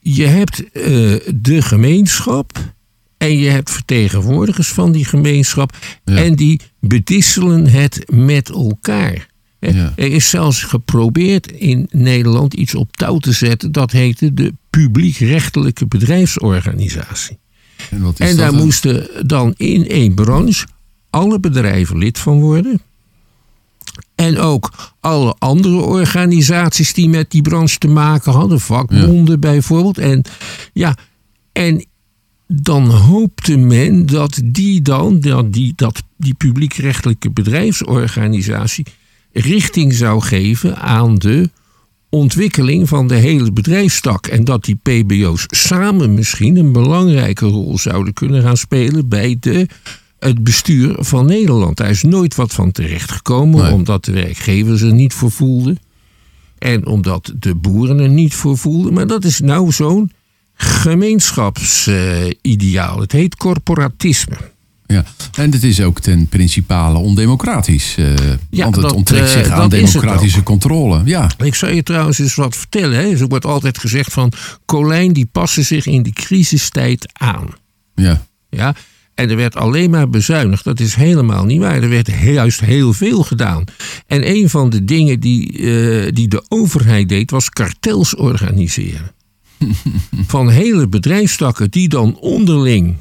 je 0.00 0.26
hebt 0.26 0.70
eh, 0.72 0.82
de 1.34 1.62
gemeenschap 1.62 2.58
en 3.18 3.38
je 3.38 3.48
hebt 3.48 3.70
vertegenwoordigers 3.70 4.68
van 4.68 4.92
die 4.92 5.04
gemeenschap. 5.04 5.76
Ja. 6.04 6.16
En 6.16 6.34
die 6.34 6.60
bedisselen 6.80 7.66
het 7.66 8.10
met 8.10 8.50
elkaar. 8.50 9.30
Ja. 9.70 9.92
Er 9.96 10.12
is 10.12 10.30
zelfs 10.30 10.62
geprobeerd 10.62 11.52
in 11.52 11.88
Nederland 11.90 12.54
iets 12.54 12.74
op 12.74 12.96
touw 12.96 13.18
te 13.18 13.32
zetten. 13.32 13.72
Dat 13.72 13.90
heette 13.90 14.34
de 14.34 14.54
publiek-rechtelijke 14.70 15.86
bedrijfsorganisatie. 15.86 17.38
En, 17.90 18.02
wat 18.02 18.20
is 18.20 18.30
En 18.30 18.36
daar 18.36 18.50
dan? 18.50 18.60
moesten 18.64 19.26
dan 19.26 19.54
in 19.56 19.88
één 19.88 20.14
branche 20.14 20.66
alle 21.10 21.40
bedrijven 21.40 21.98
lid 21.98 22.18
van 22.18 22.40
worden. 22.40 22.80
En 24.14 24.38
ook 24.38 24.94
alle 25.00 25.34
andere 25.38 25.80
organisaties 25.80 26.92
die 26.92 27.08
met 27.08 27.30
die 27.30 27.42
branche 27.42 27.78
te 27.78 27.88
maken 27.88 28.32
hadden, 28.32 28.60
vakbonden 28.60 29.40
bijvoorbeeld. 29.40 29.98
En, 29.98 30.24
ja, 30.72 30.96
en 31.52 31.86
dan 32.46 32.90
hoopte 32.90 33.56
men 33.56 34.06
dat 34.06 34.40
die 34.44 34.82
dan, 34.82 35.20
dat 35.20 35.52
die, 35.52 35.72
dat 35.76 36.02
die 36.16 36.34
publiekrechtelijke 36.34 37.30
bedrijfsorganisatie, 37.30 38.86
richting 39.32 39.94
zou 39.94 40.20
geven 40.20 40.76
aan 40.76 41.14
de 41.14 41.50
ontwikkeling 42.08 42.88
van 42.88 43.06
de 43.06 43.14
hele 43.14 43.52
bedrijfstak. 43.52 44.26
En 44.26 44.44
dat 44.44 44.64
die 44.64 44.78
PBO's 44.82 45.44
samen 45.48 46.14
misschien 46.14 46.56
een 46.56 46.72
belangrijke 46.72 47.46
rol 47.46 47.78
zouden 47.78 48.12
kunnen 48.12 48.42
gaan 48.42 48.56
spelen 48.56 49.08
bij 49.08 49.36
de, 49.40 49.66
het 50.18 50.44
bestuur 50.44 50.94
van 50.98 51.26
Nederland. 51.26 51.76
Daar 51.76 51.90
is 51.90 52.02
nooit 52.02 52.34
wat 52.34 52.54
van 52.54 52.72
terechtgekomen, 52.72 53.62
Nee. 53.62 53.72
omdat 53.72 53.74
omdat 53.74 54.04
de 54.04 54.12
werkgevers 54.12 54.80
er 54.80 54.92
niet 54.92 55.12
voor 55.12 55.30
voelden. 55.30 55.78
En 56.58 56.86
omdat 56.86 57.32
de 57.38 57.54
boeren 57.54 57.98
er 57.98 58.08
niet 58.08 58.34
voor 58.34 58.58
voelden. 58.58 58.92
Maar 58.92 59.06
dat 59.06 59.24
is 59.24 59.40
nou 59.40 59.72
zo'n 59.72 60.12
gemeenschapsideaal. 60.54 63.00
het 63.00 63.12
heet 63.12 63.36
corporatisme. 63.36 64.36
Ja. 64.92 65.04
En 65.34 65.52
het 65.52 65.62
is 65.62 65.80
ook 65.80 66.00
ten 66.00 66.26
principale 66.26 66.98
ondemocratisch. 66.98 67.94
eh, 67.98 68.14
Ja, 68.50 68.62
want 68.62 68.74
het 68.74 68.84
dat, 68.84 68.92
onttrekt 68.94 69.26
eh, 69.26 69.32
zich 69.32 69.48
aan 69.50 69.68
democratische 69.68 70.42
controle. 70.42 71.02
Ja, 71.04 71.30
Ik 71.44 71.54
zou 71.54 71.72
je 71.74 71.82
trouwens 71.82 72.18
eens 72.18 72.34
wat 72.34 72.56
vertellen. 72.56 72.96
Hè. 72.98 73.10
Er 73.10 73.26
wordt 73.28 73.44
altijd 73.46 73.78
gezegd 73.78 74.12
van 74.12 74.32
Colijn 74.66 75.12
die 75.12 75.26
passen 75.32 75.64
zich 75.64 75.86
in 75.86 76.02
de 76.02 76.12
crisistijd 76.12 77.08
aan. 77.12 77.46
ja. 77.94 78.26
Ja? 78.50 78.74
En 79.14 79.30
er 79.30 79.36
werd 79.36 79.56
alleen 79.56 79.90
maar 79.90 80.08
bezuinigd. 80.10 80.64
Dat 80.64 80.80
is 80.80 80.94
helemaal 80.94 81.44
niet 81.44 81.60
waar. 81.60 81.82
Er 81.82 81.88
werd 81.88 82.10
juist 82.22 82.60
heel 82.60 82.92
veel 82.92 83.22
gedaan. 83.22 83.64
En 84.06 84.28
een 84.28 84.50
van 84.50 84.70
de 84.70 84.84
dingen 84.84 85.20
die, 85.20 85.58
eh, 85.58 86.12
die 86.12 86.28
de 86.28 86.44
overheid 86.48 87.08
deed, 87.08 87.30
was 87.30 87.48
kartels 87.50 88.16
organiseren. 88.16 89.10
van 90.26 90.48
hele 90.48 90.88
bedrijfstakken 90.88 91.70
die 91.70 91.88
dan 91.88 92.16
onderling 92.18 92.96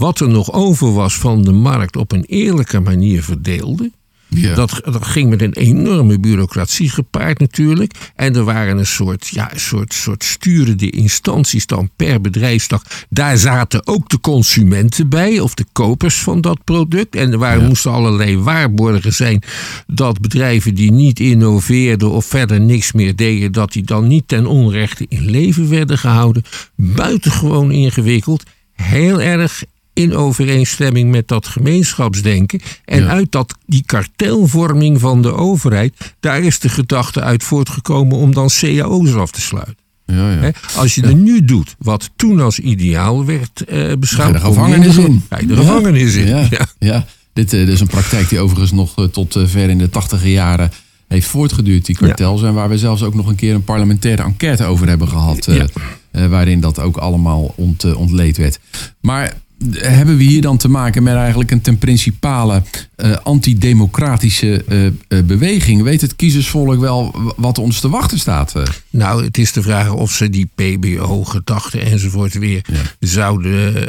wat 0.00 0.20
er 0.20 0.28
nog 0.28 0.52
over 0.52 0.92
was 0.92 1.14
van 1.14 1.42
de 1.42 1.52
markt 1.52 1.96
op 1.96 2.12
een 2.12 2.24
eerlijke 2.24 2.80
manier 2.80 3.22
verdeelden. 3.22 3.92
ja. 4.28 4.54
Dat, 4.54 4.80
dat 4.84 5.04
ging 5.04 5.30
met 5.30 5.42
een 5.42 5.52
enorme 5.52 6.18
bureaucratie 6.18 6.88
gepaard 6.88 7.38
natuurlijk. 7.38 7.94
En 8.14 8.36
er 8.36 8.44
waren 8.44 8.78
een 8.78 8.86
soort, 8.86 9.28
ja, 9.28 9.52
een 9.52 9.60
soort, 9.60 9.94
soort 9.94 10.24
sturende 10.24 10.90
instanties 10.90 11.66
dan 11.66 11.90
per 11.96 12.20
bedrijfstak. 12.20 12.82
Daar 13.08 13.38
zaten 13.38 13.86
ook 13.86 14.08
de 14.08 14.20
consumenten 14.20 15.08
bij, 15.08 15.40
of 15.40 15.54
de 15.54 15.64
kopers 15.72 16.18
van 16.18 16.40
dat 16.40 16.64
product. 16.64 17.14
En 17.16 17.32
er 17.32 17.38
waren, 17.38 17.66
moesten 17.66 17.90
allerlei 17.92 18.38
waarborgen 18.38 19.12
zijn 19.12 19.42
dat 19.86 20.20
bedrijven 20.20 20.74
die 20.74 20.92
niet 20.92 21.20
innoveerden 21.20 22.10
of 22.10 22.24
verder 22.26 22.60
niks 22.60 22.92
meer 22.92 23.16
deden, 23.16 23.52
dat 23.52 23.72
die 23.72 23.84
dan 23.84 24.06
niet 24.06 24.28
ten 24.28 24.46
onrechte 24.46 25.06
in 25.08 25.30
leven 25.30 25.68
werden 25.70 25.98
gehouden. 25.98 26.42
Buitengewoon 26.76 27.70
ingewikkeld. 27.70 28.42
Heel 28.72 29.20
erg 29.20 29.64
in 29.92 30.14
overeenstemming 30.16 31.10
met 31.10 31.28
dat 31.28 31.46
gemeenschapsdenken. 31.46 32.60
En 32.84 33.02
Ja. 33.02 33.08
uit 33.08 33.32
dat, 33.32 33.54
die 33.66 33.82
kartelvorming 33.86 35.00
van 35.00 35.22
de 35.22 35.32
overheid, 35.34 36.14
daar 36.20 36.40
is 36.40 36.58
de 36.58 36.68
gedachte 36.68 37.20
uit 37.20 37.42
voortgekomen 37.44 38.16
om 38.16 38.34
dan 38.34 38.48
cao's 38.60 39.14
af 39.14 39.30
te 39.30 39.40
sluiten. 39.40 39.76
ja, 40.06 40.32
ja. 40.32 40.52
Als 40.76 40.94
je 40.94 41.02
er 41.02 41.14
nu 41.14 41.44
doet 41.44 41.74
wat 41.78 42.10
toen 42.16 42.40
als 42.40 42.58
ideaal 42.58 43.24
werd 43.24 43.64
eh 43.64 43.92
beschouwd, 43.98 44.32
de 44.32 44.40
gevangenis 44.40 44.96
in. 44.96 45.22
Je 45.40 45.46
de 45.46 45.56
gevangenis 45.56 46.14
in. 46.14 46.26
Ja, 46.26 46.46
Ja. 46.50 46.66
ja. 46.78 47.06
Dit, 47.32 47.52
eh, 47.52 47.58
dit 47.60 47.68
is 47.68 47.80
een 47.80 47.86
praktijk 47.86 48.28
die 48.28 48.38
overigens 48.40 48.72
nog 48.72 48.96
eh, 48.96 49.04
tot 49.04 49.36
ver 49.44 49.68
in 49.70 49.78
de 49.78 49.90
tachtige 49.90 50.30
jaren 50.30 50.70
heeft 51.08 51.26
voortgeduurd, 51.26 51.86
die 51.86 51.96
kartels. 51.96 52.42
En 52.42 52.54
waar 52.54 52.68
we 52.68 52.78
zelfs 52.78 53.02
ook 53.02 53.14
nog 53.14 53.26
een 53.26 53.34
keer 53.34 53.54
een 53.54 53.64
parlementaire 53.64 54.22
enquête 54.22 54.64
over 54.64 54.88
hebben 54.88 55.08
gehad. 55.08 55.46
eh, 55.46 55.62
eh, 56.10 56.26
waarin 56.30 56.60
dat 56.60 56.78
ook 56.78 56.96
allemaal 56.96 57.52
ont, 57.56 57.94
ontleed 57.94 58.36
werd. 58.36 58.58
Maar 59.00 59.32
hebben 59.68 60.16
we 60.16 60.22
hier 60.22 60.40
dan 60.40 60.56
te 60.56 60.68
maken 60.68 61.02
met 61.02 61.14
eigenlijk 61.14 61.50
een 61.50 61.60
ten 61.60 61.78
principale 61.78 62.62
eh, 62.96 63.16
antidemocratische 63.22 64.64
eh, 64.64 64.86
eh, 64.86 64.92
beweging? 65.24 65.82
Weet 65.82 66.00
het 66.00 66.16
kiezersvolk 66.16 66.80
wel 66.80 67.14
wat 67.36 67.58
ons 67.58 67.80
te 67.80 67.88
wachten 67.88 68.18
staat? 68.18 68.52
Nou, 68.90 69.24
het 69.24 69.38
is 69.38 69.52
de 69.52 69.62
vraag 69.62 69.92
of 69.92 70.12
ze 70.12 70.30
die 70.30 70.48
PBO-gedachten 70.54 71.80
enzovoort 71.80 72.34
weer 72.34 72.64
zouden 72.98 73.88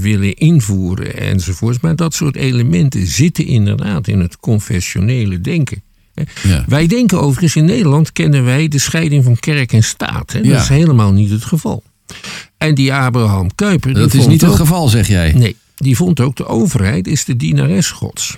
willen 0.00 0.34
invoeren 0.36 1.18
enzovoort. 1.18 1.80
Maar 1.80 1.96
dat 1.96 2.14
soort 2.14 2.36
elementen 2.36 3.06
zitten 3.06 3.46
inderdaad 3.46 4.08
in 4.08 4.20
het 4.20 4.36
confessionele 4.36 5.40
denken. 5.40 5.82
Ja. 6.42 6.64
Wij 6.68 6.86
denken 6.86 7.20
overigens 7.20 7.56
in 7.56 7.64
Nederland 7.64 8.12
kennen 8.12 8.44
wij 8.44 8.68
de 8.68 8.78
scheiding 8.78 9.24
van 9.24 9.36
kerk 9.38 9.72
en 9.72 9.84
staat. 9.84 10.32
Hè? 10.32 10.38
Dat 10.40 10.50
Ja. 10.50 10.60
is 10.60 10.68
helemaal 10.68 11.12
niet 11.12 11.30
het 11.30 11.44
geval. 11.44 11.82
En 12.62 12.74
die 12.74 12.92
Abraham 12.94 13.54
Kuyper. 13.54 13.92
die 13.94 14.02
Dat 14.02 14.14
is 14.14 14.26
niet 14.26 14.40
het 14.40 14.50
ook- 14.50 14.56
geval, 14.56 14.88
zeg 14.88 15.08
jij. 15.08 15.32
Nee, 15.32 15.56
die 15.76 15.96
vond 15.96 16.20
ook 16.20 16.36
de 16.36 16.46
overheid 16.46 17.06
is 17.06 17.24
de 17.24 17.36
dienares 17.36 17.90
gods. 17.90 18.36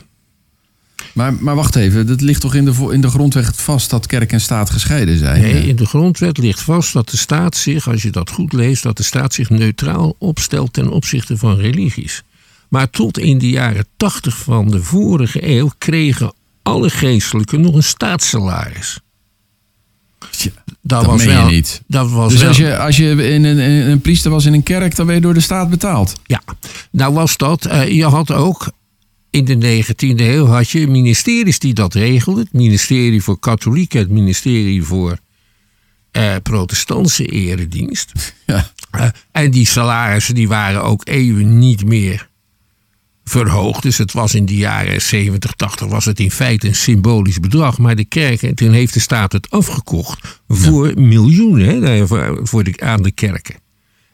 Maar, 1.12 1.34
maar 1.34 1.54
wacht 1.54 1.76
even, 1.76 2.06
dat 2.06 2.20
ligt 2.20 2.40
toch 2.40 2.54
in 2.54 2.64
de, 2.64 2.88
in 2.92 3.00
de 3.00 3.08
grondwet 3.08 3.56
vast 3.56 3.90
dat 3.90 4.06
kerk 4.06 4.32
en 4.32 4.40
staat 4.40 4.70
gescheiden 4.70 5.18
zijn? 5.18 5.40
Nee, 5.42 5.66
in 5.68 5.76
de 5.76 5.86
grondwet 5.86 6.38
ligt 6.38 6.60
vast 6.60 6.92
dat 6.92 7.10
de 7.10 7.16
staat 7.16 7.56
zich, 7.56 7.88
als 7.88 8.02
je 8.02 8.10
dat 8.10 8.30
goed 8.30 8.52
leest, 8.52 8.82
dat 8.82 8.96
de 8.96 9.02
staat 9.02 9.32
zich 9.34 9.50
neutraal 9.50 10.16
opstelt 10.18 10.72
ten 10.72 10.88
opzichte 10.90 11.36
van 11.36 11.56
religies. 11.56 12.22
Maar 12.68 12.90
tot 12.90 13.18
in 13.18 13.38
de 13.38 13.48
jaren 13.48 13.86
tachtig 13.96 14.36
van 14.36 14.68
de 14.70 14.82
vorige 14.82 15.48
eeuw 15.48 15.70
kregen 15.78 16.32
alle 16.62 16.90
geestelijken 16.90 17.60
nog 17.60 17.74
een 17.74 17.82
staatssalaris. 17.82 19.00
Dat, 20.30 20.52
dat 20.80 21.04
was 21.06 21.24
wel, 21.24 21.46
niet. 21.46 21.82
Dat 21.86 22.10
was 22.10 22.30
Dus 22.32 22.40
wel, 22.40 22.48
als 22.48 22.56
je, 22.56 22.78
als 22.78 22.96
je 22.96 23.10
in 23.10 23.44
een, 23.44 23.58
in 23.58 23.90
een 23.90 24.00
priester 24.00 24.30
was 24.30 24.44
in 24.44 24.52
een 24.52 24.62
kerk, 24.62 24.96
dan 24.96 25.06
werd 25.06 25.18
je 25.18 25.24
door 25.24 25.34
de 25.34 25.40
staat 25.40 25.70
betaald. 25.70 26.14
Ja, 26.26 26.42
nou 26.90 27.14
was 27.14 27.36
dat. 27.36 27.64
eh, 27.66 27.88
je 27.88 28.04
had 28.04 28.32
ook 28.32 28.70
in 29.30 29.44
de 29.44 29.82
19e 29.84 30.20
eeuw 30.20 30.46
had 30.46 30.70
je 30.70 30.86
ministeries 30.88 31.58
die 31.58 31.74
dat 31.74 31.94
regelden. 31.94 32.42
Het 32.44 32.52
ministerie 32.52 33.22
voor 33.22 33.38
katholiek, 33.38 33.92
het 33.92 34.10
ministerie 34.10 34.82
voor 34.82 35.18
eh, 36.10 36.34
protestantse 36.42 37.26
eredienst. 37.26 38.12
Ja. 38.46 38.70
Eh, 38.90 39.06
en 39.32 39.50
die 39.50 39.66
salarissen 39.66 40.34
die 40.34 40.48
waren 40.48 40.82
ook 40.82 41.08
eeuwen 41.08 41.58
niet 41.58 41.84
meer 41.84 42.28
verhoogd. 43.24 43.82
Dus 43.82 43.98
het 43.98 44.12
was 44.12 44.34
in 44.34 44.46
de 44.46 44.56
jaren 44.56 45.02
70, 45.02 45.52
80 45.52 45.86
was 45.86 46.04
het 46.04 46.20
in 46.20 46.30
feite 46.30 46.66
een 46.66 46.74
symbolisch 46.74 47.40
bedrag. 47.40 47.78
Maar 47.78 47.96
de 47.96 48.04
kerk, 48.04 48.42
en 48.42 48.54
toen 48.54 48.72
heeft 48.72 48.94
de 48.94 49.00
staat 49.00 49.32
het 49.32 49.50
afgekocht 49.50 50.40
voor 50.48 50.92
miljoenen 50.96 51.82
hè, 51.82 52.06
voor, 52.06 52.40
voor 52.42 52.64
de, 52.64 52.74
aan 52.80 53.02
de 53.02 53.10
kerken. 53.10 53.62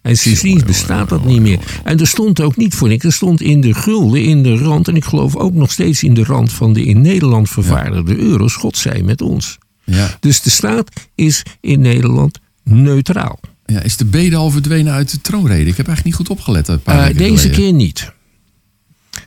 En 0.03 0.17
sindsdien 0.17 0.63
bestaat 0.67 1.09
dat 1.09 1.25
niet 1.25 1.41
meer. 1.41 1.59
En 1.85 2.01
er 2.01 2.07
stond 2.07 2.41
ook 2.41 2.57
niet 2.57 2.75
voor 2.75 2.89
niks. 2.89 3.05
Er 3.05 3.13
stond 3.13 3.41
in 3.41 3.61
de 3.61 3.75
gulden, 3.75 4.23
in 4.23 4.43
de 4.43 4.57
rand. 4.57 4.89
En 4.89 4.97
ik 4.97 5.05
geloof 5.05 5.37
ook 5.37 5.55
nog 5.55 5.73
steeds 5.73 6.03
in 6.03 6.15
de 6.15 6.25
rand 6.25 6.53
van 6.53 6.73
de 6.73 6.85
in 6.85 7.01
Nederland 7.01 7.49
vervaardigde 7.51 8.17
euro's. 8.17 8.55
God 8.55 8.77
zij 8.77 9.03
met 9.03 9.21
ons. 9.21 9.59
Ja. 9.85 10.17
Dus 10.21 10.41
de 10.41 10.51
staat 10.51 10.91
is 11.15 11.43
in 11.61 11.81
Nederland 11.81 12.39
neutraal. 12.65 13.41
ja. 13.67 13.81
Is 13.83 13.97
de 13.97 14.05
bede 14.05 14.37
al 14.37 14.51
verdwenen 14.51 14.93
uit 14.93 15.11
de 15.11 15.21
troonrede? 15.21 15.71
Ik 15.71 15.77
heb 15.77 15.87
eigenlijk 15.87 16.05
niet 16.05 16.15
goed 16.15 16.39
opgelet. 16.39 16.69
Een 16.69 16.81
paar 16.81 17.03
weken 17.03 17.17
deze 17.17 17.37
geleden. 17.37 17.57
keer 17.57 17.73
niet. 17.73 18.13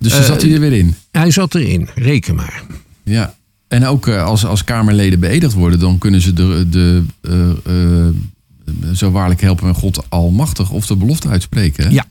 Dus 0.03 0.11
dan 0.11 0.21
eh, 0.21 0.27
zat 0.27 0.41
hij 0.41 0.53
er 0.53 0.59
weer 0.59 0.73
in. 0.73 0.95
Hij 1.11 1.31
zat 1.31 1.55
erin, 1.55 1.89
reken 1.95 2.35
maar. 2.35 2.63
Ja. 3.03 3.35
En 3.67 3.85
ook 3.85 4.07
eh, 4.07 4.23
als, 4.23 4.45
als 4.45 4.63
Kamerleden 4.63 5.19
beëdigd 5.19 5.53
worden, 5.53 5.79
dan 5.79 5.97
kunnen 5.97 6.21
ze 6.21 6.33
de, 6.33 6.65
de 6.69 7.03
eh, 7.21 7.49
eh, 8.07 8.13
zo 8.95 9.11
waarlijk 9.11 9.41
helpen 9.41 9.65
met 9.67 9.75
God 9.75 10.05
almachtig 10.09 10.71
of 10.71 10.85
de 10.85 10.95
belofte 10.95 11.27
uitspreken. 11.29 11.83
Hè? 11.83 11.89
Ja, 11.89 12.05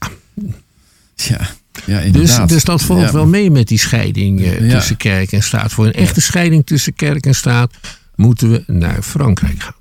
ja. 1.15 1.49
Ja, 1.85 1.97
dus, 1.97 2.05
inderdaad. 2.05 2.49
dus 2.49 2.63
dat 2.63 2.81
valt 2.81 3.01
Ja. 3.01 3.11
wel 3.11 3.25
mee 3.27 3.51
met 3.51 3.67
die 3.67 3.77
scheiding 3.77 4.41
eh, 4.41 4.69
Ja. 4.69 4.77
tussen 4.77 4.97
kerk 4.97 5.31
en 5.31 5.43
staat. 5.43 5.71
Voor 5.71 5.85
een 5.85 5.93
echte 5.93 6.21
scheiding 6.21 6.65
tussen 6.65 6.93
kerk 6.93 7.25
en 7.25 7.35
staat 7.35 7.73
moeten 8.15 8.51
we 8.51 8.63
naar 8.67 9.01
Frankrijk 9.01 9.61
gaan. 9.63 9.73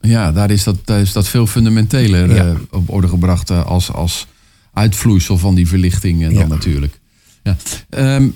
Ja, 0.00 0.32
daar 0.32 0.50
is 0.50 0.64
dat, 0.64 0.76
daar 0.84 1.00
is 1.00 1.12
dat 1.12 1.28
veel 1.28 1.46
fundamenteler 1.46 2.34
Ja. 2.34 2.44
eh, 2.46 2.54
op 2.70 2.90
orde 2.90 3.08
gebracht 3.08 3.50
eh, 3.50 3.66
als, 3.66 3.92
als 3.92 4.26
uitvloeisel 4.72 5.38
van 5.38 5.54
die 5.54 5.68
verlichting 5.68 6.22
en 6.22 6.28
dan 6.34 6.42
Ja. 6.42 6.46
natuurlijk. 6.48 6.99
Ja. 7.42 7.56
Ehm, 7.90 8.28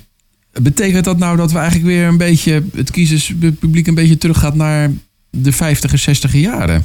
betekent 0.53 1.05
dat 1.05 1.19
nou 1.19 1.37
dat 1.37 1.53
we 1.53 1.59
eigenlijk 1.59 1.87
weer 1.87 2.07
een 2.07 2.17
beetje 2.17 2.65
het 2.75 2.91
kiezerspubliek 2.91 3.87
een 3.87 3.95
beetje 3.95 4.19
teruggaat 4.19 4.55
naar 4.55 4.91
de 5.31 5.53
50 5.53 5.99
60 5.99 6.33
jaren? 6.33 6.85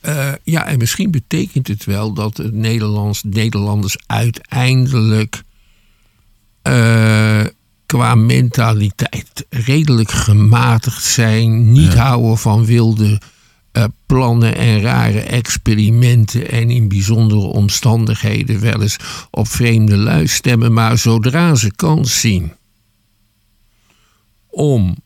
Eh, 0.00 0.32
ja, 0.42 0.66
en 0.66 0.78
misschien 0.78 1.10
betekent 1.10 1.68
het 1.68 1.84
wel 1.84 2.12
dat 2.12 2.36
het 2.36 2.54
Nederlands, 2.54 3.22
Nederlanders 3.22 3.96
uiteindelijk 4.06 5.42
eh, 6.62 7.44
qua 7.86 8.14
mentaliteit 8.14 9.46
redelijk 9.48 10.10
gematigd 10.10 11.04
zijn. 11.04 11.72
Niet 11.72 11.92
Ja. 11.92 12.04
houden 12.06 12.38
van 12.38 12.64
wilde 12.64 13.20
eh, 13.74 13.84
plannen 14.06 14.56
en 14.56 14.80
rare 14.80 15.20
experimenten. 15.20 16.50
En 16.50 16.70
in 16.70 16.88
bijzondere 16.88 17.40
omstandigheden 17.40 18.60
wel 18.60 18.82
eens 18.82 18.96
op 19.30 19.48
vreemde 19.48 19.96
lui 19.96 20.26
stemmen. 20.26 20.72
Maar 20.72 20.98
zodra 20.98 21.54
ze 21.54 21.72
kans 21.74 22.20
zien 22.20 22.52
om 24.46 24.96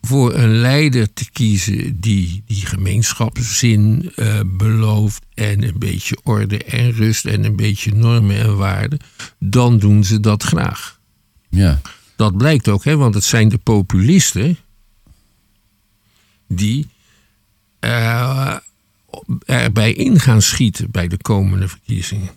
voor 0.00 0.34
een 0.34 0.56
leider 0.56 1.12
te 1.12 1.30
kiezen 1.30 2.00
die 2.00 2.42
die 2.46 2.66
gemeenschapszin 2.66 4.12
eh, 4.14 4.40
belooft 4.46 5.24
en 5.34 5.62
een 5.62 5.78
beetje 5.78 6.18
orde 6.22 6.64
en 6.64 6.92
rust 6.92 7.24
en 7.24 7.44
een 7.44 7.56
beetje 7.56 7.94
normen 7.94 8.36
en 8.36 8.56
waarden, 8.56 8.98
dan 9.38 9.78
doen 9.78 10.04
ze 10.04 10.20
dat 10.20 10.42
graag. 10.42 11.00
Ja. 11.48 11.80
Dat 12.16 12.36
blijkt 12.36 12.68
ook, 12.68 12.84
hè, 12.84 12.96
want 12.96 13.14
het 13.14 13.24
zijn 13.24 13.48
de 13.48 13.58
populisten 13.58 14.56
die 16.48 16.86
eh, 17.82 18.56
erbij 19.46 19.92
in 19.92 20.20
gaan 20.20 20.42
schieten 20.42 20.90
bij 20.90 21.08
de 21.08 21.16
komende 21.16 21.68
verkiezingen. 21.68 22.30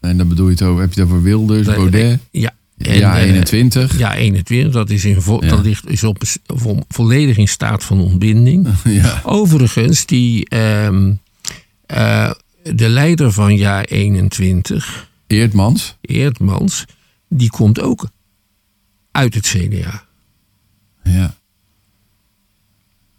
En 0.00 0.16
dan 0.16 0.28
bedoel 0.28 0.46
je 0.46 0.52
het 0.52 0.62
over, 0.62 0.80
heb 0.80 0.92
je 0.92 1.00
het 1.00 1.08
over 1.10 1.22
Wilders, 1.22 1.66
Baudet? 1.66 2.20
Ja. 2.30 2.54
ja, 2.76 3.18
eh, 3.18 3.22
21. 3.28 3.98
Ja, 3.98 4.14
21. 4.14 4.72
Dat 4.72 4.90
is, 4.90 5.04
in 5.04 5.20
vo- 5.20 5.38
Ja. 5.40 5.48
dat 5.48 5.64
ligt, 5.64 5.88
is 5.90 6.04
op, 6.04 6.22
vo- 6.46 6.78
volledig 6.88 7.36
in 7.36 7.48
staat 7.48 7.84
van 7.84 8.00
ontbinding. 8.00 8.68
Ja. 8.84 9.20
Overigens, 9.24 10.06
die, 10.06 10.48
ehm, 10.48 11.12
eh, 11.86 12.30
de 12.74 12.88
leider 12.88 13.32
van 13.32 13.56
jaar 13.56 13.84
21, 13.84 15.10
Eertmans. 15.26 15.96
Eerdmans, 16.00 16.84
die 17.28 17.50
komt 17.50 17.80
ook 17.80 18.08
uit 19.10 19.34
het 19.34 19.46
CDA. 19.46 20.04
Ja. 21.04 21.34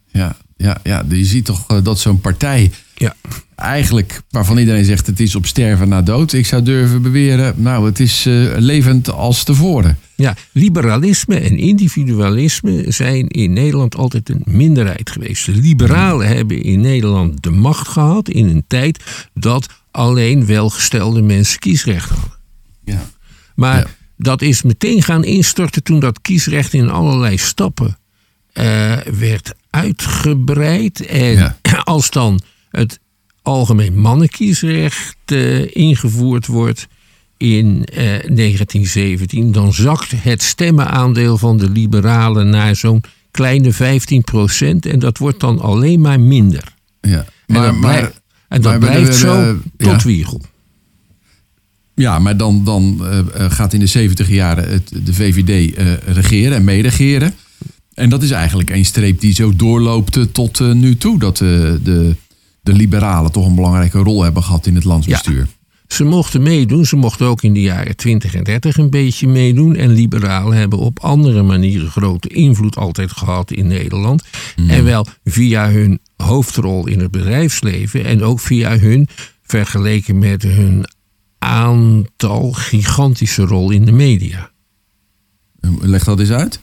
Ja, 0.08 0.38
ja, 0.58 0.78
ja. 0.84 1.04
Je 1.10 1.26
ziet 1.26 1.46
toch 1.46 1.63
eh, 1.68 1.78
dat 1.84 2.00
zo'n 2.00 2.20
partij 2.22 2.72
Ja. 2.96 3.16
eigenlijk, 3.56 4.22
waarvan 4.30 4.58
iedereen 4.58 4.86
zegt 4.86 5.08
het 5.08 5.20
is 5.20 5.36
op 5.36 5.46
sterven 5.46 5.89
na 5.89 6.02
dood. 6.02 6.34
Ik 6.34 6.46
zou 6.46 6.63
durven 6.63 7.02
beweren, 7.02 7.54
nou 7.58 7.86
het 7.86 8.00
is 8.00 8.26
eh, 8.26 8.34
levend 8.58 9.10
als 9.12 9.44
tevoren. 9.44 9.98
Ja, 10.16 10.36
liberalisme 10.52 11.36
en 11.39 11.58
individualisme 11.58 12.86
zijn 12.92 13.28
in 13.28 13.54
Nederland 13.54 13.96
altijd 13.96 14.30
een 14.30 14.42
minderheid 14.46 15.10
geweest. 15.10 15.46
De 15.46 15.52
liberalen 15.52 16.28
hebben 16.28 16.63
in 16.63 16.82
Nederland 16.82 17.44
de 17.44 17.50
macht 17.52 17.88
gehad 17.88 18.30
in 18.30 18.48
een 18.48 18.63
tijd 18.68 19.04
dat 19.34 19.68
alleen 19.92 20.46
welgestelde 20.46 21.22
mensen 21.22 21.60
kiesrecht 21.60 22.10
hadden. 22.10 22.32
Ja. 22.86 23.02
Maar 23.56 23.78
Ja. 23.78 23.86
dat 24.18 24.42
is 24.42 24.62
meteen 24.62 25.02
gaan 25.04 25.24
instorten 25.24 25.84
toen 25.84 26.00
dat 26.00 26.22
kiesrecht 26.22 26.74
in 26.74 26.89
allerlei 26.89 27.38
stappen 27.38 27.98
eh, 28.54 28.98
werd 28.98 29.54
uitgebreid. 29.74 31.06
En 31.06 31.32
Ja. 31.34 31.58
als 31.84 32.10
dan 32.10 32.40
het 32.70 33.00
algemeen 33.42 34.00
mannenkiesrecht 34.00 35.16
eh, 35.26 35.76
ingevoerd 35.76 36.48
wordt 36.48 36.88
in 37.38 37.86
eh, 37.86 37.98
1917, 37.98 39.52
dan 39.52 39.74
zakt 39.74 40.12
het 40.18 40.42
stemmenaandeel 40.42 41.38
van 41.38 41.58
de 41.58 41.70
liberalen 41.70 42.50
naar 42.50 42.76
zo'n 42.76 43.04
kleine 43.32 43.74
15% 43.74 43.78
En 44.80 45.00
dat 45.00 45.18
wordt 45.18 45.40
dan 45.40 45.60
alleen 45.60 46.02
maar 46.02 46.20
minder. 46.20 46.64
Ja. 47.02 47.26
En 47.48 47.62
dat 47.62 47.80
blijft, 47.80 48.22
en 48.48 48.62
dat 48.62 48.72
maar 48.72 48.80
blijft 48.90 49.08
we- 49.08 49.14
zo 49.14 49.42
we- 49.42 49.60
tot 49.78 50.02
ja. 50.02 50.08
Wiegel. 50.08 50.42
Ja, 51.96 52.20
maar 52.20 52.38
dan, 52.38 52.64
dan 52.64 52.98
eh, 53.02 53.20
eh, 53.20 53.52
gaat 53.52 53.74
in 53.74 53.80
de 53.80 53.86
70 53.88 54.30
jaren 54.30 54.70
het, 54.70 54.92
de 55.04 55.14
VVD 55.14 55.76
eh, 55.76 55.94
regeren 56.06 56.58
en 56.58 56.64
meeregeren. 56.64 57.34
En 57.94 58.10
dat 58.10 58.24
is 58.24 58.32
eigenlijk 58.32 58.70
een 58.70 58.86
streep 58.86 59.20
die 59.20 59.34
zo 59.34 59.56
doorloopt 59.56 60.18
eh, 60.18 60.24
tot 60.24 60.60
eh, 60.60 60.72
nu 60.72 60.98
toe. 60.98 61.20
Dat 61.20 61.42
eh, 61.42 61.48
de, 61.84 62.16
de 62.62 62.74
liberalen 62.74 63.32
toch 63.32 63.46
een 63.46 63.56
belangrijke 63.56 64.00
rol 64.00 64.24
hebben 64.24 64.44
gehad 64.44 64.66
in 64.66 64.76
het 64.76 64.84
landsbestuur. 64.84 65.48
Ze 65.88 66.04
mochten 66.04 66.42
meedoen. 66.42 66.86
Ze 66.86 66.96
mochten 66.96 67.26
ook 67.26 67.44
in 67.44 67.54
de 67.54 67.62
jaren 67.62 67.96
20 67.96 68.36
en 68.36 68.44
30 68.44 68.78
een 68.78 68.90
beetje 68.90 69.28
meedoen. 69.28 69.76
En 69.76 69.92
liberalen 69.92 70.58
hebben 70.58 70.80
op 70.80 71.00
andere 71.00 71.42
manieren 71.42 71.90
grote 71.90 72.28
invloed 72.28 72.76
altijd 72.76 73.12
gehad 73.12 73.52
in 73.52 73.68
Nederland. 73.68 74.24
En 74.68 74.84
wel 74.84 75.06
via 75.24 75.72
hun 75.72 76.00
hoofdrol 76.16 76.88
in 76.88 77.00
het 77.00 77.12
bedrijfsleven. 77.12 78.06
En 78.06 78.24
ook 78.24 78.40
via 78.40 78.78
hun, 78.78 79.08
vergeleken 79.44 80.20
met 80.20 80.44
hun 80.44 80.86
aantal, 81.40 82.52
gigantische 82.52 83.46
rol 83.46 83.72
in 83.72 83.86
de 83.86 83.92
media. 83.92 84.52
Leg 85.82 86.04
dat 86.04 86.20
eens 86.20 86.32
uit. 86.32 86.60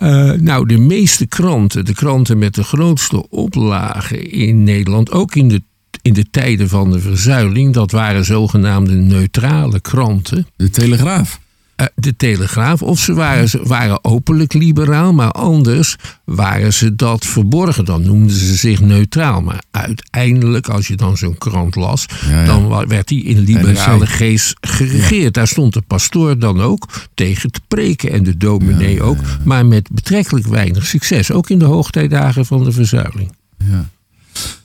Eh, 0.00 0.32
nou, 0.32 0.66
de 0.66 0.78
meeste 0.78 1.26
kranten, 1.26 1.84
de 1.84 1.94
kranten 1.94 2.38
met 2.38 2.54
de 2.54 2.64
grootste 2.64 3.28
oplagen 3.30 4.30
in 4.30 4.62
Nederland, 4.62 5.10
ook 5.10 5.34
in 5.34 5.48
de, 5.48 5.62
in 6.02 6.12
de 6.12 6.30
tijden 6.30 6.68
van 6.68 6.90
de 6.90 7.00
verzuiling, 7.00 7.74
dat 7.74 7.90
waren 7.90 8.24
zogenaamde 8.24 8.94
neutrale 8.94 9.80
kranten. 9.80 10.46
De 10.56 10.70
Telegraaf. 10.70 11.40
Eh, 11.80 11.86
de 11.94 12.16
Telegraaf, 12.16 12.82
of 12.82 12.98
ze 12.98 13.14
waren, 13.14 13.48
ze 13.48 13.60
waren 13.62 14.04
openlijk 14.04 14.52
liberaal, 14.52 15.12
maar 15.12 15.30
anders 15.30 15.96
waren 16.24 16.72
ze 16.72 16.96
dat 16.96 17.26
verborgen. 17.26 17.84
Dan 17.84 18.02
noemden 18.02 18.36
ze 18.36 18.54
zich 18.54 18.80
neutraal. 18.80 19.40
Maar 19.40 19.62
uiteindelijk, 19.70 20.68
als 20.68 20.88
je 20.88 20.96
dan 20.96 21.16
zo'n 21.16 21.38
krant 21.38 21.74
las, 21.74 22.06
Ja, 22.28 22.40
ja. 22.40 22.44
dan 22.44 22.86
werd 22.88 23.08
die 23.08 23.24
in 23.24 23.38
liberale 23.38 24.06
geest 24.06 24.56
geregeerd. 24.60 25.34
Daar 25.34 25.48
stond 25.48 25.74
de 25.74 25.82
pastoor 25.86 26.38
dan 26.38 26.60
ook 26.60 26.88
tegen 27.14 27.50
te 27.50 27.60
preken 27.68 28.12
en 28.12 28.22
de 28.22 28.36
dominee 28.36 29.02
ook, 29.02 29.18
maar 29.44 29.66
met 29.66 29.88
betrekkelijk 29.92 30.46
weinig 30.46 30.86
succes. 30.86 31.32
Ook 31.32 31.50
in 31.50 31.58
de 31.58 31.64
hoogtijdagen 31.64 32.46
van 32.46 32.64
de 32.64 32.72
verzuiling. 32.72 33.32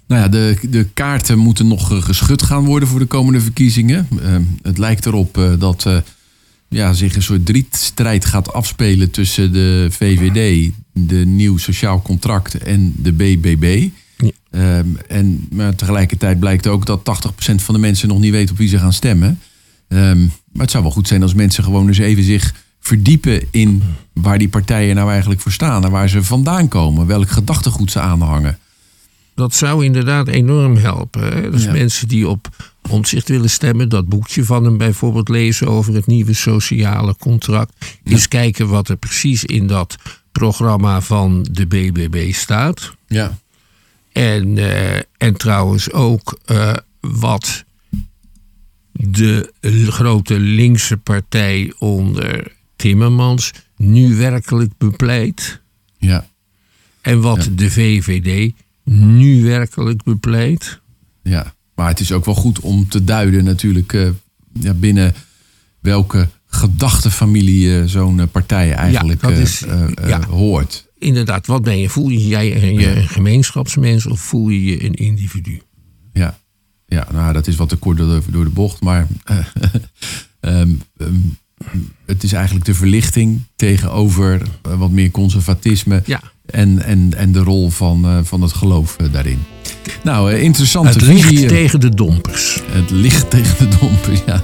Nou 0.07 0.21
ja, 0.21 0.27
de, 0.27 0.57
de 0.69 0.87
kaarten 0.93 1.37
moeten 1.37 1.67
nog 1.67 1.91
eh, 1.91 2.01
geschud 2.01 2.43
gaan 2.43 2.65
worden 2.65 2.89
voor 2.89 2.99
de 2.99 3.05
komende 3.05 3.41
verkiezingen. 3.41 4.07
Eh, 4.23 4.35
het 4.61 4.77
lijkt 4.77 5.05
erop 5.05 5.37
eh, 5.37 5.51
dat 5.59 5.87
ja, 6.69 6.93
zich 6.93 7.15
een 7.15 7.21
soort 7.21 7.45
drietstrijd 7.45 8.25
gaat 8.25 8.53
afspelen 8.53 9.11
tussen 9.11 9.53
de 9.53 9.87
VVD, 9.89 10.71
de 10.93 11.25
Nieuw 11.25 11.57
Sociaal 11.57 12.01
Contract 12.01 12.57
en 12.57 12.93
de 12.97 13.13
BBB. 13.13 13.87
Ja. 14.17 14.31
Ehm, 14.51 14.87
en 15.07 15.47
maar 15.51 15.75
tegelijkertijd 15.75 16.39
blijkt 16.39 16.67
ook 16.67 16.85
dat 16.85 17.03
80% 17.03 17.63
van 17.63 17.73
de 17.73 17.79
mensen 17.81 18.07
nog 18.07 18.19
niet 18.19 18.31
weet 18.31 18.51
op 18.51 18.57
wie 18.57 18.67
ze 18.67 18.79
gaan 18.79 18.93
stemmen. 18.93 19.39
Ehm, 19.87 20.19
maar 20.19 20.61
het 20.61 20.71
zou 20.71 20.83
wel 20.83 20.91
goed 20.91 21.07
zijn 21.07 21.21
als 21.21 21.33
mensen 21.33 21.63
gewoon 21.63 21.87
eens 21.87 21.97
even 21.97 22.23
zich 22.23 22.53
verdiepen 22.79 23.41
in 23.51 23.83
waar 24.13 24.37
die 24.37 24.49
partijen 24.49 24.95
nou 24.95 25.11
eigenlijk 25.11 25.41
voor 25.41 25.51
staan 25.51 25.83
en 25.83 25.91
waar 25.91 26.09
ze 26.09 26.23
vandaan 26.23 26.67
komen, 26.67 27.07
welk 27.07 27.29
gedachtegoed 27.29 27.91
ze 27.91 27.99
aanhangen. 27.99 28.59
Dat 29.35 29.53
zou 29.53 29.85
inderdaad 29.85 30.27
enorm 30.27 30.77
helpen. 30.77 31.51
Dus 31.51 31.63
Ja. 31.63 31.71
mensen 31.71 32.07
die 32.07 32.27
op 32.27 32.47
omzicht 32.89 33.29
willen 33.29 33.49
stemmen, 33.49 33.89
dat 33.89 34.07
boekje 34.07 34.43
van 34.45 34.63
hem 34.63 34.77
bijvoorbeeld 34.77 35.29
lezen 35.29 35.67
over 35.67 35.93
het 35.93 36.07
nieuwe 36.07 36.33
sociale 36.33 37.15
contract. 37.19 37.73
Eens 38.03 38.27
kijken 38.27 38.67
wat 38.67 38.89
er 38.89 38.97
precies 38.97 39.43
in 39.45 39.67
dat 39.67 39.95
programma 40.31 41.01
van 41.01 41.47
de 41.51 41.65
BBB 41.65 42.33
staat. 42.33 42.95
Ja. 43.07 43.37
En, 44.11 44.57
eh, 44.57 44.95
en 45.17 45.35
trouwens 45.37 45.91
ook 45.91 46.39
eh, 46.45 46.73
wat 46.99 47.63
de 48.91 49.51
grote 49.89 50.39
linkse 50.39 50.97
partij 50.97 51.73
onder 51.79 52.51
Timmermans 52.75 53.51
nu 53.77 54.15
werkelijk 54.15 54.71
bepleit. 54.77 55.61
Ja, 55.97 56.27
En 57.01 57.21
wat 57.21 57.49
de 57.51 57.71
VVD 57.71 58.53
nu 58.85 59.43
werkelijk 59.43 60.03
bepleit. 60.03 60.81
ja. 61.23 61.53
Maar 61.75 61.87
het 61.87 61.99
is 61.99 62.11
ook 62.11 62.25
wel 62.25 62.35
goed 62.35 62.59
om 62.59 62.89
te 62.89 63.03
duiden 63.03 63.43
natuurlijk 63.43 63.93
eh, 63.93 64.09
ja, 64.53 64.73
binnen 64.73 65.13
welke 65.79 66.27
gedachtenfamilie 66.45 67.79
eh, 67.79 67.85
zo'n 67.85 68.19
eh, 68.19 68.27
partij 68.31 68.71
eigenlijk 68.73 69.21
dat 69.21 69.31
is- 69.31 69.63
ja. 70.05 70.25
hoort. 70.25 70.87
Inderdaad, 70.97 71.47
wat 71.47 71.61
ben 71.63 71.79
je? 71.79 71.89
Voel 71.89 72.09
je 72.09 72.27
jij 72.27 72.63
een, 72.63 72.73
je 72.79 72.95
een 72.95 73.07
gemeenschapsmens 73.07 74.05
of 74.05 74.19
voel 74.19 74.49
je 74.49 74.63
je 74.63 74.83
een 74.85 74.93
individu? 74.93 75.61
Ja. 76.13 76.37
ja, 76.85 77.07
nou 77.11 77.33
dat 77.33 77.47
is 77.47 77.55
wat 77.55 77.69
te 77.69 77.75
kort 77.75 77.97
door 77.97 78.07
de, 78.07 78.31
door 78.31 78.43
de 78.43 78.49
bocht. 78.49 78.81
Maar 78.81 79.07
eh, 79.23 79.37
ehm, 80.39 80.69
ehm, 80.97 81.15
het 82.05 82.23
is 82.23 82.33
eigenlijk 82.33 82.65
de 82.65 82.73
verlichting 82.73 83.41
tegenover 83.55 84.41
wat 84.61 84.91
meer 84.91 85.11
conservatisme. 85.11 86.01
Ja. 86.05 86.21
En, 86.45 86.81
en, 86.83 87.11
en 87.17 87.31
de 87.31 87.39
rol 87.39 87.69
van, 87.69 88.05
eh, 88.05 88.17
van 88.23 88.41
het 88.41 88.53
geloof 88.53 88.95
eh, 88.97 89.07
daarin. 89.11 89.39
Nou, 90.03 90.31
eh, 90.31 90.43
interessante 90.43 90.89
Het 90.89 91.01
licht 91.01 91.27
visie. 91.27 91.47
tegen 91.47 91.79
de 91.79 91.89
dompers. 91.89 92.61
Het 92.71 92.89
licht 92.89 93.29
tegen 93.35 93.69
de 93.69 93.77
dompers, 93.79 94.21
ja. 94.25 94.41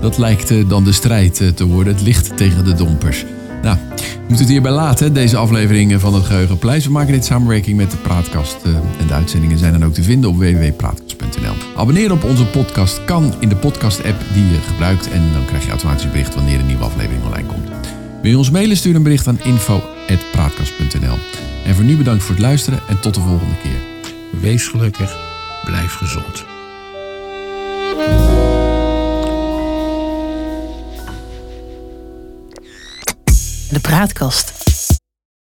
Dat 0.00 0.18
lijkt 0.18 0.52
dan 0.68 0.84
de 0.84 0.92
strijd 0.92 1.52
te 1.54 1.66
worden. 1.66 1.92
Het 1.92 2.02
licht 2.02 2.36
tegen 2.36 2.64
de 2.64 2.74
dompers. 2.74 3.24
Nou, 3.62 3.76
we 3.96 4.02
moeten 4.18 4.36
het 4.38 4.48
hierbij 4.48 4.72
laten, 4.72 5.12
deze 5.12 5.36
aflevering 5.36 6.00
van 6.00 6.14
het 6.14 6.24
Geheugenpleis. 6.24 6.84
We 6.84 6.90
maken 6.90 7.12
dit 7.12 7.20
in 7.20 7.26
samenwerking 7.26 7.76
met 7.76 7.90
de 7.90 7.96
Praatkast. 7.96 8.56
En 8.98 9.06
de 9.06 9.14
uitzendingen 9.14 9.58
zijn 9.58 9.72
dan 9.72 9.84
ook 9.84 9.94
te 9.94 10.02
vinden 10.02 10.30
op 10.30 10.36
www.praatkast.nl. 10.36 11.54
Abonneren 11.76 12.12
op 12.12 12.24
onze 12.24 12.44
podcast 12.44 13.04
kan 13.04 13.34
in 13.40 13.48
de 13.48 13.56
podcast-app 13.56 14.24
die 14.34 14.44
je 14.44 14.58
gebruikt. 14.66 15.10
En 15.10 15.22
dan 15.32 15.44
krijg 15.44 15.64
je 15.64 15.70
automatisch 15.70 16.10
bericht 16.10 16.34
wanneer 16.34 16.58
een 16.58 16.66
nieuwe 16.66 16.84
aflevering 16.84 17.24
online 17.24 17.46
komt. 17.46 17.68
Wil 18.22 18.30
je 18.30 18.38
ons 18.38 18.50
mailen, 18.50 18.76
stuur 18.76 18.94
een 18.94 19.02
bericht 19.02 19.26
aan 19.26 19.40
info.praatkast.nl. 20.10 21.18
En 21.64 21.74
voor 21.74 21.84
nu 21.84 21.96
bedankt 21.96 22.22
voor 22.22 22.34
het 22.34 22.44
luisteren 22.44 22.80
en 22.88 23.00
tot 23.00 23.14
de 23.14 23.20
volgende 23.20 23.54
keer. 23.62 23.80
Wees 24.40 24.68
gelukkig, 24.68 25.16
blijf 25.64 25.92
gezond. 25.94 26.44
De 33.70 33.80
praatkast. 33.80 34.59